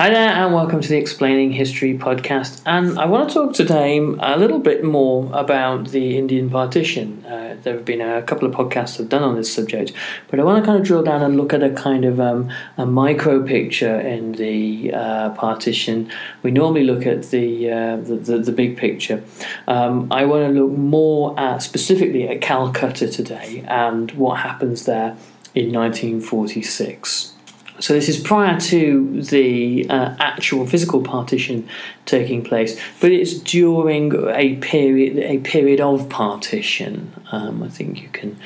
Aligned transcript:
Hi 0.00 0.08
there, 0.08 0.30
and 0.30 0.54
welcome 0.54 0.80
to 0.80 0.88
the 0.88 0.96
Explaining 0.96 1.52
History 1.52 1.92
podcast. 1.92 2.62
And 2.64 2.98
I 2.98 3.04
want 3.04 3.28
to 3.28 3.34
talk 3.34 3.52
today 3.52 3.98
a 3.98 4.38
little 4.38 4.58
bit 4.58 4.82
more 4.82 5.30
about 5.34 5.88
the 5.88 6.16
Indian 6.16 6.48
partition. 6.48 7.22
Uh, 7.26 7.58
there 7.62 7.74
have 7.74 7.84
been 7.84 8.00
a 8.00 8.22
couple 8.22 8.48
of 8.48 8.54
podcasts 8.54 8.98
I've 8.98 9.10
done 9.10 9.22
on 9.22 9.36
this 9.36 9.52
subject, 9.52 9.92
but 10.28 10.40
I 10.40 10.42
want 10.42 10.64
to 10.64 10.66
kind 10.66 10.80
of 10.80 10.86
drill 10.86 11.02
down 11.02 11.22
and 11.22 11.36
look 11.36 11.52
at 11.52 11.62
a 11.62 11.68
kind 11.68 12.06
of 12.06 12.18
um, 12.18 12.50
a 12.78 12.86
micro 12.86 13.42
picture 13.42 14.00
in 14.00 14.32
the 14.32 14.90
uh, 14.94 15.30
partition. 15.34 16.10
We 16.42 16.50
normally 16.50 16.84
look 16.84 17.04
at 17.04 17.24
the 17.24 17.70
uh, 17.70 17.96
the, 17.98 18.16
the, 18.16 18.38
the, 18.38 18.52
big 18.52 18.78
picture. 18.78 19.22
Um, 19.68 20.10
I 20.10 20.24
want 20.24 20.46
to 20.46 20.62
look 20.62 20.78
more 20.78 21.38
at 21.38 21.62
specifically 21.62 22.26
at 22.26 22.40
Calcutta 22.40 23.06
today 23.06 23.66
and 23.68 24.12
what 24.12 24.38
happens 24.38 24.86
there 24.86 25.18
in 25.54 25.70
1946. 25.74 27.34
So 27.80 27.94
this 27.94 28.10
is 28.10 28.18
prior 28.18 28.60
to 28.60 29.22
the 29.22 29.88
uh, 29.88 30.14
actual 30.18 30.66
physical 30.66 31.00
partition 31.00 31.66
taking 32.04 32.44
place, 32.44 32.78
but 33.00 33.10
it's 33.10 33.34
during 33.34 34.12
a 34.28 34.56
period 34.56 35.18
a 35.18 35.38
period 35.38 35.80
of 35.80 36.08
partition. 36.10 37.12
Um, 37.32 37.62
I 37.62 37.68
think 37.68 38.02
you 38.02 38.08
can 38.10 38.38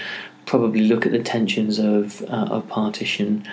probably 0.47 0.83
look 0.83 1.05
at 1.05 1.13
the 1.13 1.23
tensions 1.23 1.81
of 1.81 2.23
uh, 2.23 2.47
of 2.51 2.69
partition 2.69 3.47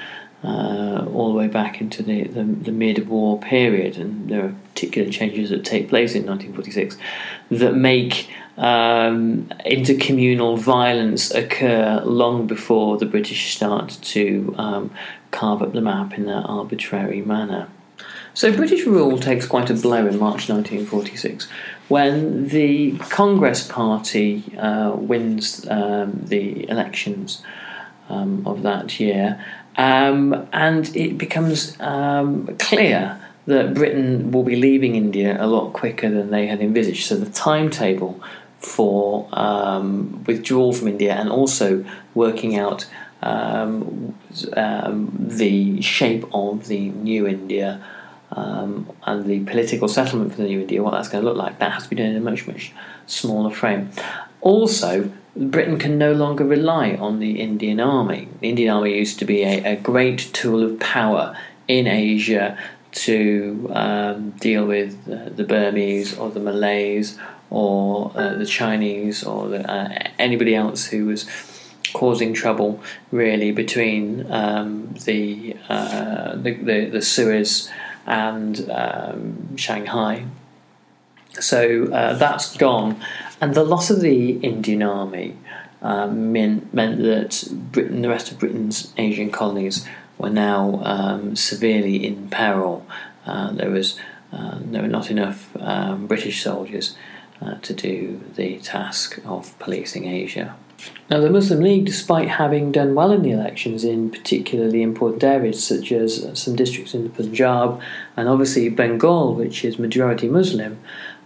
uh, 0.44 1.06
all 1.14 1.32
the 1.32 1.38
way 1.38 1.48
back 1.48 1.82
into 1.82 2.02
the, 2.02 2.24
the, 2.24 2.44
the 2.44 2.72
mid-war 2.72 3.40
period, 3.40 3.98
and 3.98 4.30
there 4.30 4.46
are 4.46 4.56
particular 4.74 5.12
changes 5.12 5.50
that 5.52 5.64
take 5.64 5.90
place 5.90 6.16
in 6.16 6.26
1946 6.26 6.98
that 7.52 7.76
make 7.76 8.30
um, 8.58 9.46
intercommunal 9.66 10.58
violence 10.58 11.32
occur 11.32 12.02
long 12.04 12.48
before 12.48 12.98
the 12.98 13.06
British 13.06 13.56
start 13.56 13.98
to 14.02 14.56
um, 14.58 14.92
carve 15.32 15.62
up 15.62 15.74
the 15.74 15.82
map 15.82 16.18
in 16.18 16.26
that 16.26 16.44
arbitrary 16.46 17.22
manner. 17.22 17.68
So 18.34 18.56
British 18.56 18.86
rule 18.86 19.18
takes 19.20 19.46
quite 19.46 19.70
a 19.70 19.74
blow 19.74 20.08
in 20.08 20.18
March 20.18 20.50
1946 20.50 21.48
when 21.90 22.48
the 22.48 22.98
Congress 22.98 23.68
Party 23.68 24.44
uh, 24.58 24.92
wins 24.96 25.68
um, 25.70 26.22
the 26.24 26.70
elections 26.70 27.44
um, 28.08 28.48
of 28.48 28.62
that 28.62 29.00
year, 29.00 29.44
um, 29.78 30.48
and 30.54 30.96
it 30.96 31.18
becomes 31.18 31.80
um, 31.80 32.48
clear 32.58 33.20
that 33.46 33.74
Britain 33.74 34.32
will 34.32 34.44
be 34.44 34.56
leaving 34.56 34.96
India 34.96 35.38
a 35.44 35.48
lot 35.48 35.74
quicker 35.74 36.10
than 36.10 36.30
they 36.32 36.48
had 36.48 36.62
envisaged. 36.62 37.08
So 37.08 37.16
the 37.16 37.30
timetable 37.32 38.22
for 38.60 39.28
um, 39.34 40.24
withdrawal 40.26 40.74
from 40.74 40.88
India 40.90 41.14
and 41.14 41.30
also 41.30 41.84
working 42.14 42.58
out 42.58 42.88
um, 43.22 44.16
um, 44.56 45.12
the 45.20 45.82
shape 45.82 46.26
of 46.34 46.68
the 46.68 46.90
new 46.90 47.28
India 47.28 47.84
um, 48.32 48.90
and 49.06 49.26
the 49.26 49.42
political 49.42 49.88
settlement 49.88 50.32
for 50.32 50.38
the 50.44 50.48
new 50.48 50.62
India, 50.62 50.82
what 50.82 50.92
that's 50.92 51.10
going 51.10 51.24
to 51.24 51.30
look 51.30 51.38
like, 51.38 51.60
that 51.60 51.72
has 51.72 51.84
to 51.84 51.90
be 51.90 51.96
done 51.96 52.08
in 52.08 52.16
a 52.16 52.22
much, 52.22 52.48
much 52.48 52.72
smaller 53.06 53.52
frame. 53.52 53.90
Also, 54.42 55.12
Britain 55.36 55.80
can 55.80 55.98
no 55.98 56.12
longer 56.14 56.44
rely 56.44 56.94
on 56.96 57.20
the 57.20 57.40
Indian 57.40 57.80
Army. 57.80 58.28
The 58.42 58.50
Indian 58.50 58.74
Army 58.76 58.98
used 58.98 59.20
to 59.20 59.26
be 59.26 59.44
a, 59.44 59.74
a 59.74 59.76
great 59.76 60.30
tool 60.34 60.64
of 60.64 60.80
power 60.80 61.38
in 61.68 61.88
Asia 61.88 62.58
to 62.92 63.72
um, 63.74 64.32
deal 64.32 64.66
with 64.66 64.98
uh, 65.10 65.30
the 65.30 65.46
Burmese 65.46 66.18
or 66.18 66.30
the 66.30 66.42
Malays 66.42 67.18
or 67.50 68.12
uh, 68.16 68.36
the 68.36 68.46
Chinese 68.46 69.24
or 69.24 69.48
the, 69.48 69.72
uh, 69.72 70.10
anybody 70.20 70.54
else 70.54 70.86
who 70.88 71.06
was 71.06 71.30
causing 71.94 72.34
trouble 72.34 72.82
really 73.12 73.52
between 73.52 74.30
um, 74.32 74.94
the, 75.06 75.56
uh, 75.70 76.36
the, 76.36 76.54
the, 76.54 76.86
the 76.86 77.02
Suez 77.02 77.70
and 78.06 78.70
um, 78.70 79.56
Shanghai. 79.58 80.26
So 81.40 81.92
uh, 81.92 82.16
that's 82.16 82.58
gone, 82.58 83.02
and 83.42 83.56
the 83.56 83.64
loss 83.64 83.90
of 83.90 84.02
the 84.02 84.34
Indian 84.38 84.84
Army 84.84 85.36
um, 85.82 86.32
meant, 86.32 86.74
meant 86.74 87.02
that 87.02 87.48
Britain, 87.52 88.04
the 88.04 88.10
rest 88.10 88.32
of 88.32 88.40
Britain's 88.40 88.94
Asian 88.98 89.32
colonies 89.32 89.86
were 90.18 90.30
now 90.30 90.80
um, 90.84 91.36
severely 91.36 92.06
in 92.06 92.30
peril. 92.30 92.86
Uh, 93.26 93.52
there 93.52 93.72
was 93.72 94.00
uh, 94.32 94.60
there 94.62 94.82
were 94.82 94.88
not 94.88 95.12
enough 95.12 95.50
um, 95.60 96.08
British 96.08 96.42
soldiers 96.42 96.96
uh, 97.42 97.56
to 97.56 97.74
do 97.74 98.22
the 98.36 98.60
task 98.60 99.20
of 99.26 99.58
policing 99.60 100.06
Asia. 100.06 100.56
Now, 101.10 101.20
the 101.20 101.30
Muslim 101.30 101.60
League, 101.60 101.86
despite 101.86 102.30
having 102.30 102.72
done 102.72 102.96
well 102.96 103.12
in 103.12 103.22
the 103.22 103.32
elections 103.32 103.84
in 103.84 104.10
particularly 104.10 104.82
important 104.82 105.24
areas 105.24 105.64
such 105.64 105.92
as 105.92 106.28
some 106.40 106.56
districts 106.56 106.94
in 106.94 107.04
the 107.04 107.10
Punjab 107.10 107.82
and 108.16 108.30
obviously 108.30 108.70
Bengal, 108.70 109.36
which 109.36 109.66
is 109.66 109.78
majority 109.78 110.28
Muslim, 110.28 110.80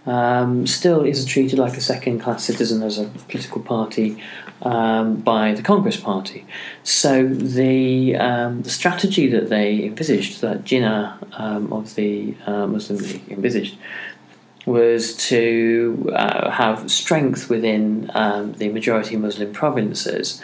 um, 0.06 0.66
still 0.66 1.02
is 1.02 1.24
treated 1.24 1.58
like 1.58 1.76
a 1.76 1.80
second 1.80 2.20
class 2.20 2.44
citizen 2.44 2.82
as 2.82 2.98
a 2.98 3.04
political 3.28 3.60
party 3.60 4.22
um, 4.62 5.16
by 5.16 5.52
the 5.52 5.62
Congress 5.62 5.96
Party. 5.96 6.46
So 6.82 7.26
the, 7.28 8.16
um, 8.16 8.62
the 8.62 8.70
strategy 8.70 9.26
that 9.28 9.48
they 9.48 9.84
envisaged, 9.84 10.40
that 10.40 10.64
Jinnah 10.64 11.38
um, 11.38 11.72
of 11.72 11.94
the 11.94 12.34
uh, 12.46 12.66
Muslim 12.66 12.98
League 12.98 13.28
envisaged, 13.28 13.76
was 14.64 15.16
to 15.28 16.10
uh, 16.12 16.50
have 16.50 16.90
strength 16.90 17.48
within 17.48 18.10
um, 18.14 18.52
the 18.54 18.68
majority 18.68 19.16
Muslim 19.16 19.52
provinces 19.52 20.42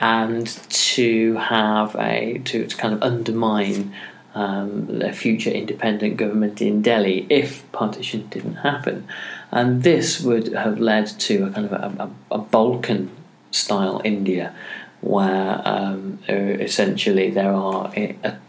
and 0.00 0.46
to 0.70 1.36
have 1.36 1.94
a 1.96 2.38
to, 2.44 2.66
to 2.66 2.76
kind 2.76 2.94
of 2.94 3.02
undermine 3.02 3.94
um, 4.34 5.02
a 5.02 5.12
future 5.12 5.50
independent 5.50 6.16
government 6.16 6.62
in 6.62 6.82
Delhi 6.82 7.26
if 7.28 7.70
partition 7.72 8.28
didn't 8.28 8.56
happen. 8.56 9.06
And 9.50 9.82
this 9.82 10.20
would 10.20 10.52
have 10.52 10.78
led 10.78 11.06
to 11.06 11.46
a 11.46 11.50
kind 11.50 11.66
of 11.66 11.72
a, 11.72 12.10
a, 12.30 12.36
a 12.36 12.38
Balkan 12.38 13.10
style 13.50 14.00
India 14.04 14.54
where 15.00 15.62
um, 15.64 16.18
essentially 16.28 17.30
there 17.30 17.52
are 17.52 17.92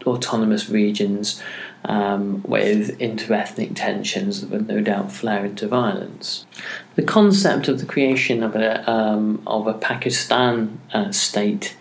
autonomous 0.06 0.68
regions 0.68 1.42
um, 1.86 2.42
with 2.42 2.98
interethnic 2.98 3.74
tensions 3.74 4.40
that 4.40 4.50
would 4.50 4.68
no 4.68 4.80
doubt 4.80 5.10
flare 5.10 5.44
into 5.44 5.66
violence. 5.66 6.46
The 6.94 7.02
concept 7.02 7.68
of 7.68 7.80
the 7.80 7.86
creation 7.86 8.42
of 8.42 8.54
a, 8.54 8.88
um, 8.88 9.42
of 9.46 9.66
a 9.66 9.74
Pakistan 9.74 10.78
uh, 10.92 11.10
state 11.10 11.76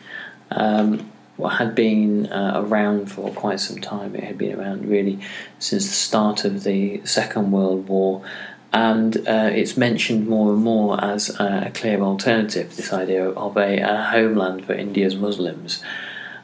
um, 1.44 1.52
had 1.52 1.76
been 1.76 2.32
uh, 2.32 2.62
around 2.64 3.12
for 3.12 3.32
quite 3.32 3.60
some 3.60 3.80
time. 3.80 4.16
It 4.16 4.24
had 4.24 4.38
been 4.38 4.60
around 4.60 4.86
really 4.86 5.20
since 5.60 5.88
the 5.88 5.94
start 5.94 6.46
of 6.46 6.64
the 6.64 7.06
Second 7.06 7.52
World 7.52 7.88
War, 7.88 8.24
and 8.74 9.18
uh, 9.28 9.50
it's 9.54 9.76
mentioned 9.76 10.28
more 10.28 10.54
and 10.54 10.64
more 10.64 11.04
as 11.04 11.30
a 11.40 11.72
clear 11.74 12.02
alternative. 12.02 12.76
This 12.76 12.94
idea 12.94 13.30
of 13.30 13.58
a, 13.58 13.80
a 13.80 14.04
homeland 14.04 14.66
for 14.66 14.74
India's 14.74 15.16
Muslims. 15.16 15.84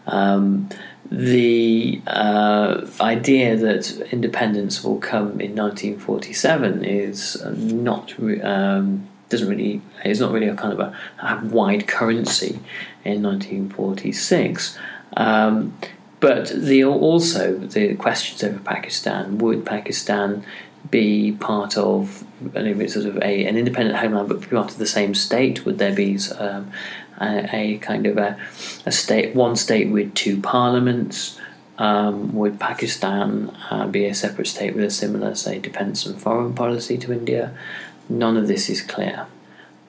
Um, 0.07 0.69
the 1.09 2.01
uh, 2.05 2.85
idea 2.99 3.55
that 3.55 3.91
independence 4.11 4.83
will 4.83 4.97
come 4.97 5.39
in 5.39 5.55
1947 5.55 6.83
is 6.83 7.41
not 7.45 8.13
um, 8.43 9.07
doesn't 9.29 9.49
really 9.49 9.81
is 10.05 10.19
not 10.19 10.31
really 10.31 10.47
a 10.47 10.55
kind 10.55 10.73
of 10.73 10.79
a, 10.79 10.97
a 11.21 11.45
wide 11.45 11.87
currency 11.87 12.59
in 13.03 13.23
1946. 13.23 14.77
Um, 15.15 15.77
but 16.19 16.47
the 16.49 16.83
also 16.83 17.57
the 17.57 17.95
questions 17.95 18.43
over 18.43 18.59
Pakistan 18.59 19.37
would 19.37 19.65
Pakistan 19.65 20.43
be 20.89 21.33
part 21.33 21.77
of 21.77 22.23
sort 22.87 23.05
of 23.05 23.17
a, 23.17 23.45
an 23.45 23.57
independent 23.57 23.97
homeland 23.97 24.29
but 24.29 24.49
part 24.49 24.71
of 24.71 24.77
the 24.77 24.85
same 24.85 25.13
state? 25.13 25.65
Would 25.65 25.77
there 25.77 25.93
be 25.93 26.17
um, 26.37 26.71
a, 27.19 27.55
a, 27.55 27.77
kind 27.79 28.05
of 28.05 28.17
a, 28.17 28.37
a 28.85 28.91
state, 28.91 29.35
one 29.35 29.55
state 29.55 29.89
with 29.89 30.13
two 30.13 30.39
parliaments? 30.41 31.39
Um, 31.77 32.33
would 32.33 32.59
Pakistan 32.59 33.55
uh, 33.69 33.85
be 33.87 34.05
a 34.05 34.15
separate 34.15 34.47
state 34.47 34.73
with 34.75 34.83
a 34.83 34.89
similar, 34.89 35.35
say, 35.35 35.59
defence 35.59 36.07
and 36.07 36.19
foreign 36.19 36.55
policy 36.55 36.97
to 36.97 37.13
India? 37.13 37.55
None 38.09 38.37
of 38.37 38.47
this 38.47 38.69
is 38.69 38.81
clear. 38.81 39.27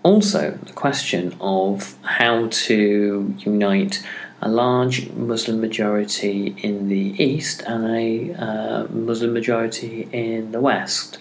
Also, 0.02 0.58
the 0.64 0.72
question 0.72 1.36
of 1.40 1.96
how 2.02 2.48
to 2.48 3.34
unite 3.38 4.02
a 4.40 4.48
large 4.48 5.10
Muslim 5.10 5.60
majority 5.60 6.54
in 6.62 6.88
the 6.88 7.22
east 7.22 7.62
and 7.62 7.84
a 7.90 8.32
uh, 8.34 8.86
Muslim 8.88 9.32
majority 9.32 10.08
in 10.12 10.52
the 10.52 10.60
west, 10.60 11.18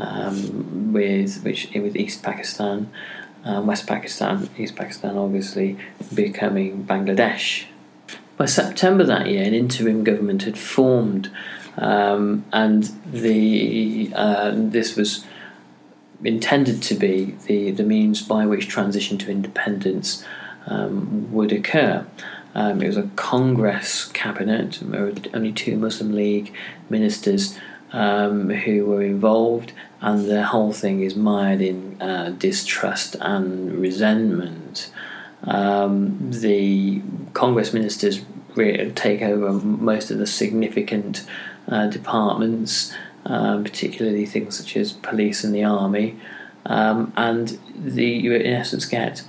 um, 0.00 0.92
with 0.92 1.42
which 1.44 1.70
with 1.74 1.94
East 1.94 2.22
Pakistan, 2.22 2.90
um, 3.44 3.66
West 3.66 3.86
Pakistan, 3.86 4.48
East 4.56 4.74
Pakistan, 4.76 5.16
obviously 5.16 5.76
becoming 6.14 6.84
Bangladesh. 6.84 7.66
By 8.36 8.46
September 8.46 9.04
that 9.04 9.26
year, 9.28 9.44
an 9.44 9.54
interim 9.54 10.02
government 10.02 10.42
had 10.42 10.58
formed, 10.58 11.30
um, 11.76 12.44
and 12.52 12.90
the 13.06 14.10
uh, 14.14 14.52
this 14.54 14.96
was 14.96 15.24
intended 16.24 16.82
to 16.82 16.94
be 16.94 17.36
the, 17.46 17.70
the 17.70 17.82
means 17.82 18.22
by 18.22 18.46
which 18.46 18.68
transition 18.68 19.18
to 19.18 19.30
independence 19.30 20.24
um, 20.66 21.30
would 21.32 21.52
occur. 21.52 22.06
Um, 22.54 22.80
it 22.80 22.86
was 22.86 22.96
a 22.96 23.10
Congress 23.16 24.06
cabinet, 24.06 24.78
there 24.82 25.04
were 25.04 25.12
only 25.34 25.52
two 25.52 25.76
Muslim 25.76 26.12
League 26.12 26.52
ministers 26.88 27.58
um, 27.92 28.50
who 28.50 28.86
were 28.86 29.02
involved, 29.02 29.72
and 30.00 30.28
the 30.28 30.44
whole 30.44 30.72
thing 30.72 31.02
is 31.02 31.16
mired 31.16 31.60
in 31.60 32.00
uh, 32.00 32.34
distrust 32.38 33.16
and 33.20 33.72
resentment. 33.72 34.90
Um, 35.44 36.30
the 36.30 37.02
Congress 37.34 37.72
ministers 37.72 38.24
take 38.94 39.22
over 39.22 39.52
most 39.52 40.10
of 40.10 40.18
the 40.18 40.26
significant 40.26 41.24
uh, 41.68 41.88
departments, 41.88 42.94
um, 43.26 43.64
particularly 43.64 44.26
things 44.26 44.56
such 44.58 44.76
as 44.76 44.92
police 44.92 45.44
and 45.44 45.54
the 45.54 45.64
army, 45.64 46.18
um, 46.66 47.12
and 47.16 47.58
the, 47.74 48.04
you 48.04 48.34
in 48.34 48.46
essence 48.46 48.86
get 48.86 49.22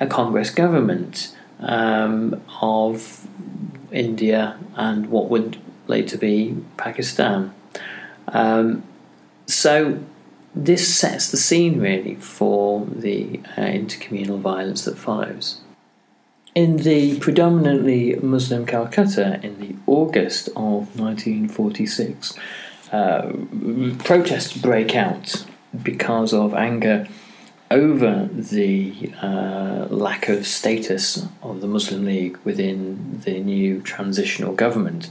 a 0.00 0.06
Congress 0.06 0.50
government 0.50 1.36
um, 1.60 2.40
of 2.60 3.26
India 3.90 4.58
and 4.76 5.08
what 5.08 5.28
would 5.28 5.58
later 5.86 6.16
be 6.18 6.56
Pakistan. 6.76 7.54
Um, 8.28 8.82
so 9.46 9.98
this 10.54 10.94
sets 10.94 11.30
the 11.30 11.36
scene 11.36 11.80
really 11.80 12.16
for 12.16 12.86
the 12.86 13.40
uh, 13.56 13.62
intercommunal 13.62 14.40
violence 14.40 14.84
that 14.84 14.98
follows. 14.98 15.60
In 16.54 16.78
the 16.78 17.18
predominantly 17.20 18.16
Muslim 18.16 18.66
Calcutta 18.66 19.38
in 19.42 19.60
the 19.60 19.76
August 19.86 20.48
of 20.48 20.98
1946, 20.98 22.36
uh, 22.92 23.32
protests 24.04 24.56
break 24.56 24.94
out 24.94 25.44
because 25.82 26.32
of 26.32 26.54
anger 26.54 27.06
over 27.70 28.28
the 28.32 29.12
uh, 29.22 29.86
lack 29.90 30.28
of 30.28 30.46
status 30.46 31.26
of 31.42 31.60
the 31.60 31.66
Muslim 31.66 32.04
League 32.04 32.38
within 32.44 33.20
the 33.24 33.40
new 33.40 33.82
transitional 33.82 34.54
government 34.54 35.10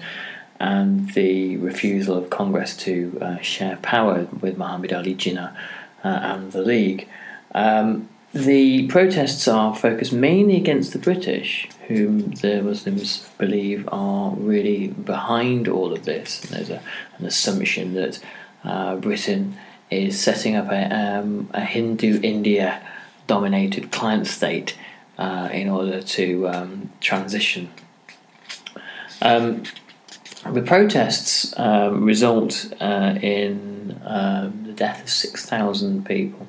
and 0.59 1.13
the 1.13 1.57
refusal 1.57 2.17
of 2.17 2.29
Congress 2.31 2.75
to 2.75 3.17
uh, 3.21 3.37
share 3.41 3.77
power 3.77 4.27
with 4.41 4.57
Muhammad 4.57 4.91
Ali 4.91 5.13
Jinnah 5.13 5.55
uh, 6.03 6.07
and 6.07 6.51
the 6.51 6.61
League. 6.63 7.07
Um, 7.53 8.09
the 8.43 8.87
protests 8.87 9.47
are 9.47 9.75
focused 9.75 10.13
mainly 10.13 10.57
against 10.57 10.93
the 10.93 10.99
British, 10.99 11.67
whom 11.87 12.31
the 12.31 12.61
Muslims 12.61 13.27
believe 13.37 13.87
are 13.91 14.31
really 14.31 14.87
behind 14.87 15.67
all 15.67 15.93
of 15.93 16.05
this. 16.05 16.43
And 16.43 16.51
there's 16.51 16.69
a, 16.69 16.81
an 17.17 17.25
assumption 17.25 17.93
that 17.95 18.19
uh, 18.63 18.95
Britain 18.97 19.57
is 19.89 20.19
setting 20.19 20.55
up 20.55 20.69
a, 20.69 20.93
um, 20.93 21.49
a 21.53 21.61
Hindu 21.61 22.19
India 22.21 22.81
dominated 23.25 23.91
client 23.91 24.27
state 24.27 24.77
uh, 25.17 25.49
in 25.51 25.69
order 25.69 26.01
to 26.01 26.47
um, 26.47 26.89
transition. 26.99 27.69
Um, 29.21 29.63
the 30.45 30.61
protests 30.61 31.53
um, 31.57 32.03
result 32.03 32.71
uh, 32.79 33.17
in 33.21 33.99
um, 34.05 34.63
the 34.65 34.73
death 34.73 35.03
of 35.03 35.09
6,000 35.09 36.05
people, 36.05 36.47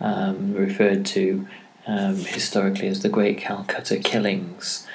um, 0.00 0.54
referred 0.54 1.04
to 1.06 1.46
historically 1.86 2.86
as 2.88 3.00
the 3.00 3.08
Great 3.08 3.38
Calcutta 3.38 3.98
Killings. 3.98 4.86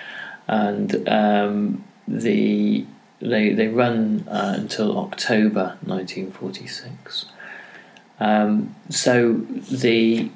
And 0.48 0.92
the 2.08 2.86
they, 3.24 3.54
they 3.54 3.70
run 3.70 4.28
uh, 4.28 4.56
until 4.58 4.98
October 5.00 5.78
1946. 5.86 7.26
Um, 8.20 8.76
so 8.90 9.34
the 9.72 10.30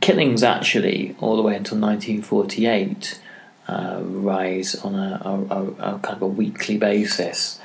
killings 0.00 0.42
actually, 0.42 1.16
all 1.20 1.36
the 1.36 1.42
way 1.42 1.56
until 1.56 1.78
1948, 1.78 3.20
uh, 3.66 4.00
rise 4.02 4.74
on 4.76 4.94
a, 4.94 5.20
a, 5.24 5.94
a, 5.94 5.98
kind 6.00 6.16
of 6.16 6.22
a 6.22 6.26
weekly 6.26 6.76
basis. 6.76 7.60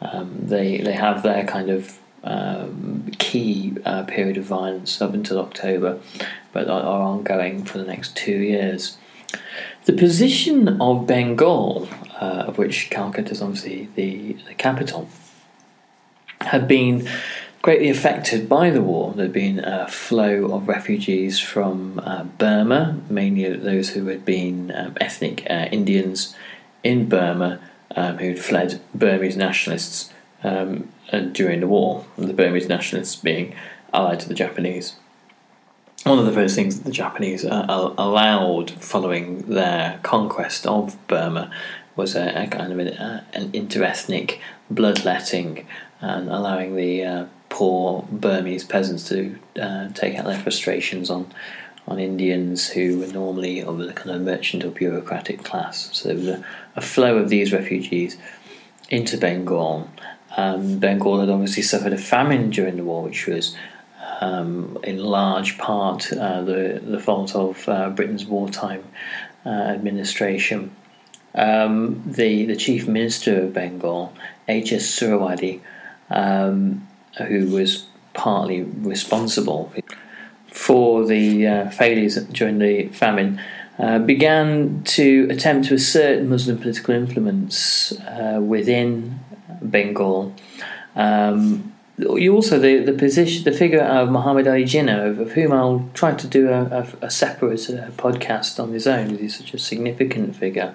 Um, 0.00 0.36
they 0.42 0.78
they 0.78 0.92
have 0.92 1.22
their 1.22 1.44
kind 1.44 1.70
of 1.70 1.98
um, 2.24 3.10
key 3.18 3.76
uh, 3.84 4.02
period 4.04 4.36
of 4.36 4.44
violence 4.44 5.00
up 5.00 5.14
until 5.14 5.38
October, 5.38 6.00
but 6.52 6.68
are, 6.68 6.82
ongoing 6.82 7.64
for 7.64 7.78
the 7.78 7.84
next 7.84 8.16
two 8.16 8.36
years. 8.36 8.96
The 9.84 9.92
position 9.92 10.80
of 10.80 11.06
Bengal, 11.06 11.88
uh, 12.20 12.44
of 12.48 12.58
which 12.58 12.90
Calcutta 12.90 13.32
is 13.32 13.42
obviously 13.42 13.88
the, 13.94 14.34
the 14.46 14.54
capital, 14.54 15.08
had 16.40 16.66
been 16.66 17.08
greatly 17.62 17.90
affected 17.90 18.48
by 18.48 18.70
the 18.70 18.82
war. 18.82 19.12
There'd 19.14 19.32
been 19.32 19.58
a 19.58 19.88
flow 19.88 20.52
of 20.52 20.68
refugees 20.68 21.40
from 21.40 21.98
uh, 22.04 22.24
Burma, 22.24 23.00
mainly 23.08 23.54
those 23.56 23.90
who 23.90 24.06
had 24.06 24.24
been 24.24 24.70
um, 24.74 24.96
ethnic 25.00 25.46
uh, 25.50 25.68
Indians 25.70 26.34
in 26.82 27.08
Burma 27.08 27.60
um, 27.96 28.18
who'd 28.18 28.38
fled 28.38 28.80
Burmese 28.94 29.36
nationalists 29.36 30.12
um, 30.44 30.88
during 31.32 31.60
the 31.60 31.66
war, 31.66 32.04
the 32.16 32.32
Burmese 32.32 32.68
nationalists 32.68 33.16
being 33.16 33.54
allied 33.92 34.20
to 34.20 34.28
the 34.28 34.34
Japanese. 34.34 34.96
One 36.04 36.18
of 36.18 36.26
the 36.26 36.32
first 36.32 36.54
things 36.54 36.76
that 36.76 36.84
the 36.84 36.92
Japanese 36.92 37.44
uh, 37.44 37.94
allowed 37.96 38.70
following 38.70 39.38
their 39.42 39.98
conquest 40.02 40.66
of 40.66 40.98
Burma 41.08 41.50
was 41.96 42.14
a, 42.14 42.44
a 42.44 42.46
kind 42.46 42.72
of 42.72 42.78
an, 42.78 42.88
uh, 42.88 43.24
an 43.32 43.50
interethnic 43.52 44.38
bloodletting 44.70 45.66
and 46.00 46.28
allowing 46.28 46.76
the 46.76 47.04
uh, 47.04 47.26
poor 47.48 48.04
Burmese 48.10 48.64
peasants 48.64 49.08
to 49.08 49.38
uh, 49.60 49.88
take 49.90 50.16
out 50.16 50.26
their 50.26 50.38
frustrations 50.38 51.08
on 51.08 51.32
on 51.86 51.98
Indians 51.98 52.68
who 52.68 52.98
were 52.98 53.06
normally 53.08 53.62
of 53.62 53.78
the 53.78 53.92
kind 53.92 54.10
of 54.10 54.22
merchant 54.22 54.64
or 54.64 54.70
bureaucratic 54.70 55.44
class. 55.44 55.90
So 55.92 56.08
there 56.08 56.16
was 56.16 56.28
a, 56.28 56.44
a 56.76 56.80
flow 56.80 57.18
of 57.18 57.28
these 57.28 57.52
refugees 57.52 58.16
into 58.88 59.18
Bengal. 59.18 59.90
Um, 60.36 60.78
Bengal 60.78 61.20
had 61.20 61.28
obviously 61.28 61.62
suffered 61.62 61.92
a 61.92 61.98
famine 61.98 62.50
during 62.50 62.76
the 62.76 62.84
war, 62.84 63.02
which 63.02 63.26
was 63.26 63.56
um, 64.20 64.78
in 64.82 64.98
large 64.98 65.58
part 65.58 66.12
uh, 66.12 66.42
the 66.42 66.80
the 66.84 67.00
fault 67.00 67.34
of 67.34 67.68
uh, 67.68 67.90
Britain's 67.90 68.24
wartime 68.24 68.84
uh, 69.46 69.48
administration. 69.48 70.74
Um, 71.34 72.02
the 72.06 72.46
the 72.46 72.56
chief 72.56 72.86
minister 72.86 73.42
of 73.42 73.52
Bengal, 73.52 74.12
H.S. 74.48 74.84
Suhrawardy, 74.84 75.60
um, 76.10 76.86
who 77.18 77.48
was 77.50 77.86
partly 78.12 78.62
responsible 78.62 79.72
for 80.48 81.04
the 81.04 81.46
uh, 81.46 81.70
failures 81.70 82.16
during 82.26 82.58
the 82.58 82.88
famine, 82.88 83.40
uh, 83.78 83.98
began 83.98 84.82
to 84.84 85.26
attempt 85.30 85.66
to 85.68 85.74
assert 85.74 86.22
Muslim 86.22 86.58
political 86.58 86.94
influence 86.94 87.92
uh, 88.02 88.38
within 88.40 89.18
Bengal. 89.62 90.34
Um, 90.96 91.72
you 91.96 92.34
also 92.34 92.58
the 92.58 92.78
the 92.78 92.92
position, 92.92 93.44
the 93.44 93.52
figure 93.52 93.82
of 93.82 94.10
Muhammad 94.10 94.48
Ali 94.48 94.64
Jinnah, 94.64 95.10
of, 95.10 95.20
of 95.20 95.32
whom 95.32 95.52
I'll 95.52 95.88
try 95.94 96.12
to 96.12 96.26
do 96.26 96.48
a, 96.48 96.64
a, 96.64 97.06
a 97.06 97.10
separate 97.10 97.70
uh, 97.70 97.90
podcast 97.92 98.62
on 98.62 98.72
his 98.72 98.86
own, 98.86 99.16
he's 99.16 99.38
such 99.38 99.54
a 99.54 99.58
significant 99.58 100.34
figure 100.34 100.74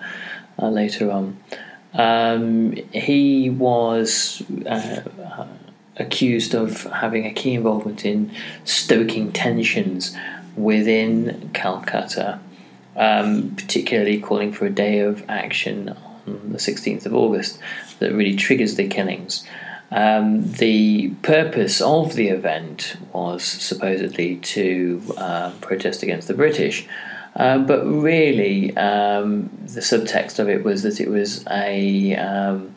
uh, 0.57 0.69
later 0.69 1.11
on. 1.11 1.37
Um, 1.93 2.73
he 2.93 3.49
was 3.49 4.43
uh, 4.65 5.01
accused 5.97 6.53
of 6.53 6.83
having 6.83 7.25
a 7.25 7.33
key 7.33 7.53
involvement 7.53 8.05
in 8.05 8.31
stoking 8.63 9.31
tensions 9.31 10.15
within 10.55 11.49
Calcutta, 11.53 12.39
um, 12.95 13.55
particularly 13.55 14.19
calling 14.19 14.51
for 14.51 14.65
a 14.65 14.69
day 14.69 14.99
of 14.99 15.23
action 15.27 15.89
on 15.89 16.51
the 16.51 16.59
16th 16.59 17.05
of 17.05 17.13
August 17.13 17.59
that 17.99 18.13
really 18.13 18.35
triggers 18.35 18.75
the 18.75 18.87
killings. 18.87 19.45
Um, 19.91 20.51
the 20.53 21.09
purpose 21.23 21.81
of 21.81 22.13
the 22.13 22.27
event 22.27 22.95
was 23.11 23.43
supposedly 23.43 24.35
to 24.37 25.01
uh, 25.17 25.51
protest 25.61 26.03
against 26.03 26.27
the 26.27 26.35
British, 26.35 26.87
uh, 27.35 27.57
but 27.59 27.85
really 27.85 28.75
um, 28.77 29.49
the 29.63 29.81
subtext 29.81 30.37
of 30.37 30.47
it 30.47 30.63
was 30.63 30.83
that 30.83 30.99
it 30.99 31.09
was 31.09 31.43
a 31.49 32.15
um, 32.15 32.75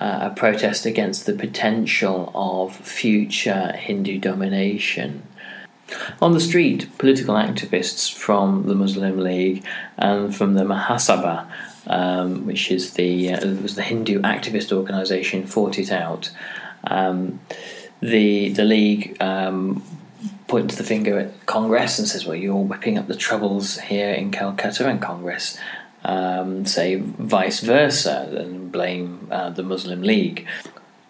a 0.00 0.30
protest 0.30 0.84
against 0.84 1.26
the 1.26 1.32
potential 1.32 2.32
of 2.34 2.74
future 2.74 3.72
Hindu 3.76 4.18
domination. 4.18 5.22
On 6.20 6.32
the 6.32 6.40
street, 6.40 6.88
political 6.98 7.34
activists 7.34 8.12
from 8.12 8.66
the 8.66 8.74
Muslim 8.74 9.18
League 9.18 9.64
and 9.98 10.34
from 10.34 10.54
the 10.54 10.64
Mahasabha 10.64 11.46
um, 11.86 12.46
which 12.46 12.70
is 12.70 12.94
the 12.94 13.32
uh, 13.32 13.46
was 13.62 13.74
the 13.74 13.82
Hindu 13.82 14.20
activist 14.22 14.72
organisation, 14.72 15.46
fought 15.46 15.78
it 15.78 15.90
out. 15.90 16.30
Um, 16.84 17.40
the 18.00 18.50
the 18.50 18.64
league 18.64 19.16
um, 19.20 19.82
points 20.48 20.76
the 20.76 20.84
finger 20.84 21.18
at 21.18 21.46
Congress 21.46 21.98
and 21.98 22.08
says, 22.08 22.26
"Well, 22.26 22.36
you're 22.36 22.56
whipping 22.56 22.98
up 22.98 23.08
the 23.08 23.16
troubles 23.16 23.78
here 23.78 24.10
in 24.10 24.30
Calcutta," 24.30 24.88
and 24.88 25.00
Congress 25.00 25.58
um, 26.04 26.66
say 26.66 26.96
vice 26.96 27.60
versa 27.60 28.28
and 28.36 28.72
blame 28.72 29.28
uh, 29.30 29.50
the 29.50 29.62
Muslim 29.62 30.02
League. 30.02 30.46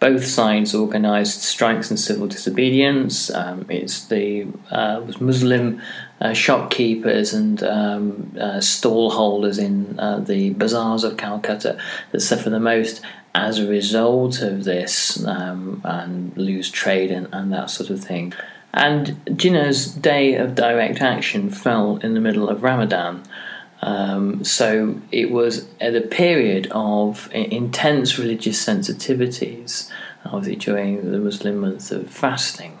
Both 0.03 0.25
sides 0.25 0.75
organised 0.75 1.43
strikes 1.43 1.89
and 1.89 1.97
civil 1.97 2.27
disobedience. 2.27 3.33
Um, 3.33 3.65
it's 3.69 4.03
the 4.03 4.47
uh, 4.69 4.99
Muslim 5.21 5.81
uh, 6.19 6.33
shopkeepers 6.33 7.33
and 7.33 7.63
um, 7.63 8.35
uh, 8.37 8.59
stall 8.59 9.11
holders 9.11 9.57
in 9.57 9.97
uh, 9.97 10.19
the 10.19 10.49
bazaars 10.55 11.05
of 11.05 11.15
Calcutta 11.15 11.79
that 12.11 12.19
suffer 12.19 12.49
the 12.49 12.59
most 12.59 12.99
as 13.33 13.59
a 13.59 13.69
result 13.69 14.41
of 14.41 14.65
this 14.65 15.25
um, 15.25 15.79
and 15.85 16.35
lose 16.35 16.69
trade 16.69 17.09
and, 17.09 17.29
and, 17.31 17.53
that 17.53 17.69
sort 17.69 17.89
of 17.89 18.03
thing. 18.03 18.33
And 18.73 19.15
Jinnah's 19.27 19.85
day 19.87 20.35
of 20.35 20.53
direct 20.53 20.99
action 21.01 21.49
fell 21.49 21.95
in 22.03 22.13
the 22.13 22.19
middle 22.19 22.49
of 22.49 22.61
Ramadan. 22.61 23.23
Um, 23.83 24.45
so 24.45 25.01
it 25.11 25.29
was 25.29 25.67
at 25.81 25.93
a 25.93 26.01
period 26.01 26.67
of 26.71 27.29
intense 27.33 28.17
religious 28.17 28.63
sensitivities, 28.65 29.89
obviously 30.23 30.55
during 30.55 31.11
the 31.11 31.17
Muslim 31.19 31.57
month 31.57 31.91
of 31.91 32.09
fasting. 32.09 32.79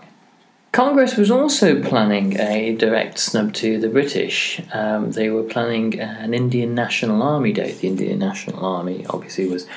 Congress 0.71 1.17
was 1.17 1.29
also 1.29 1.83
planning 1.83 2.39
a 2.39 2.75
direct 2.77 3.19
snub 3.19 3.53
to 3.53 3.77
the 3.79 3.89
British. 3.89 4.61
Um, 4.73 5.11
they 5.11 5.29
were 5.29 5.43
planning 5.43 5.99
an 5.99 6.33
Indian 6.33 6.73
National 6.73 7.21
Army 7.21 7.51
Day. 7.51 7.73
The 7.73 7.89
Indian 7.89 8.17
National 8.17 8.65
Army 8.65 9.05
obviously 9.09 9.47
was 9.47 9.67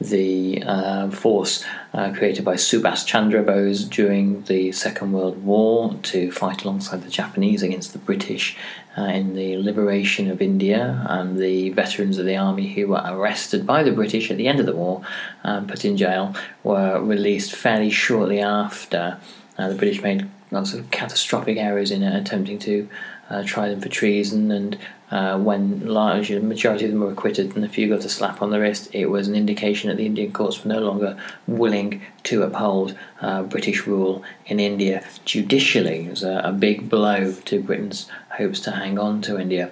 the 0.00 0.62
uh, 0.62 1.10
force 1.10 1.64
uh, 1.94 2.12
created 2.12 2.44
by 2.44 2.54
Subhas 2.54 3.06
Chandra 3.06 3.42
Bose 3.42 3.84
during 3.84 4.42
the 4.42 4.72
Second 4.72 5.12
World 5.12 5.42
War 5.44 5.94
to 6.04 6.30
fight 6.30 6.64
alongside 6.64 7.02
the 7.02 7.10
Japanese 7.10 7.62
against 7.62 7.92
the 7.92 7.98
British 7.98 8.56
uh, 8.98 9.02
in 9.04 9.34
the 9.34 9.56
liberation 9.56 10.30
of 10.30 10.42
India, 10.42 11.04
and 11.08 11.38
the 11.38 11.70
veterans 11.70 12.18
of 12.18 12.26
the 12.26 12.36
army 12.36 12.74
who 12.74 12.88
were 12.88 13.02
arrested 13.04 13.66
by 13.66 13.82
the 13.82 13.92
British 13.92 14.30
at 14.30 14.36
the 14.36 14.48
end 14.48 14.60
of 14.60 14.66
the 14.66 14.76
war 14.76 15.02
and 15.42 15.68
put 15.68 15.84
in 15.84 15.96
jail 15.96 16.34
were 16.62 17.00
released 17.00 17.54
fairly 17.54 17.90
shortly 17.90 18.40
after. 18.40 19.18
Uh, 19.58 19.68
the 19.68 19.74
British 19.74 20.02
made 20.02 20.28
lots 20.50 20.72
of 20.74 20.90
catastrophic 20.90 21.56
errors 21.56 21.90
in 21.90 22.02
attempting 22.02 22.58
to 22.58 22.88
uh, 23.28 23.42
try 23.44 23.68
them 23.68 23.80
for 23.80 23.88
treason, 23.88 24.50
and 24.50 24.78
uh, 25.10 25.38
when 25.38 25.86
large 25.86 26.28
the 26.28 26.40
majority 26.40 26.84
of 26.84 26.90
them 26.90 27.00
were 27.00 27.12
acquitted 27.12 27.54
and 27.54 27.64
a 27.64 27.68
few 27.68 27.88
got 27.88 28.04
a 28.04 28.08
slap 28.08 28.42
on 28.42 28.50
the 28.50 28.60
wrist, 28.60 28.88
it 28.92 29.06
was 29.06 29.28
an 29.28 29.34
indication 29.34 29.88
that 29.88 29.96
the 29.96 30.06
Indian 30.06 30.32
courts 30.32 30.64
were 30.64 30.72
no 30.72 30.80
longer 30.80 31.16
willing 31.46 32.02
to 32.24 32.42
uphold 32.42 32.96
uh, 33.20 33.42
British 33.42 33.86
rule 33.86 34.22
in 34.46 34.58
India 34.58 35.06
judicially. 35.24 36.06
It 36.06 36.10
was 36.10 36.22
a, 36.22 36.40
a 36.44 36.52
big 36.52 36.88
blow 36.88 37.32
to 37.32 37.62
Britain's 37.62 38.10
hopes 38.30 38.60
to 38.60 38.72
hang 38.72 38.98
on 38.98 39.22
to 39.22 39.38
India. 39.38 39.70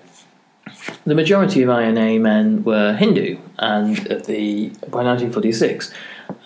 The 1.04 1.14
majority 1.14 1.62
of 1.62 1.68
INA 1.68 2.18
men 2.20 2.64
were 2.64 2.94
Hindu, 2.94 3.38
and 3.58 3.96
the 3.96 4.70
by 4.88 5.04
1946, 5.04 5.92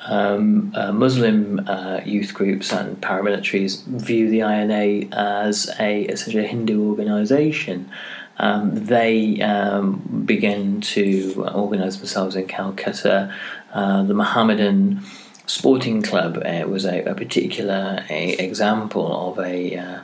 um, 0.07 0.73
uh, 0.75 0.93
Muslim 0.93 1.61
uh, 1.69 2.01
youth 2.05 2.35
groups 2.35 2.73
and 2.73 3.01
paramilitaries 3.01 3.85
view 3.85 4.29
the 4.29 4.41
INA 4.41 5.09
as 5.13 5.71
a 5.79 6.03
essentially 6.03 6.45
a 6.45 6.49
Hindu 6.49 6.89
organisation. 6.91 7.91
Um, 8.39 8.85
they 8.87 9.41
um, 9.41 10.23
begin 10.25 10.81
to 10.83 11.45
organise 11.55 11.97
themselves 11.97 12.37
in 12.37 12.47
Calcutta. 12.47 13.35
Uh, 13.73 14.05
the 14.05 14.15
Mohammedan 14.15 15.03
Sporting 15.47 16.03
Club 16.03 16.43
uh, 16.45 16.67
was 16.69 16.85
a, 16.85 17.03
a 17.03 17.15
particular 17.15 18.05
a 18.09 18.33
example 18.35 19.31
of 19.31 19.39
a, 19.39 19.77
uh, 19.77 20.01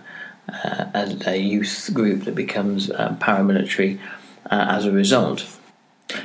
uh, 0.52 0.84
a, 0.94 1.30
a, 1.30 1.36
youth 1.36 1.90
group 1.92 2.24
that 2.24 2.34
becomes 2.34 2.88
paramilitary 2.88 3.98
as 4.50 4.84
a 4.84 4.90
result. 4.90 5.46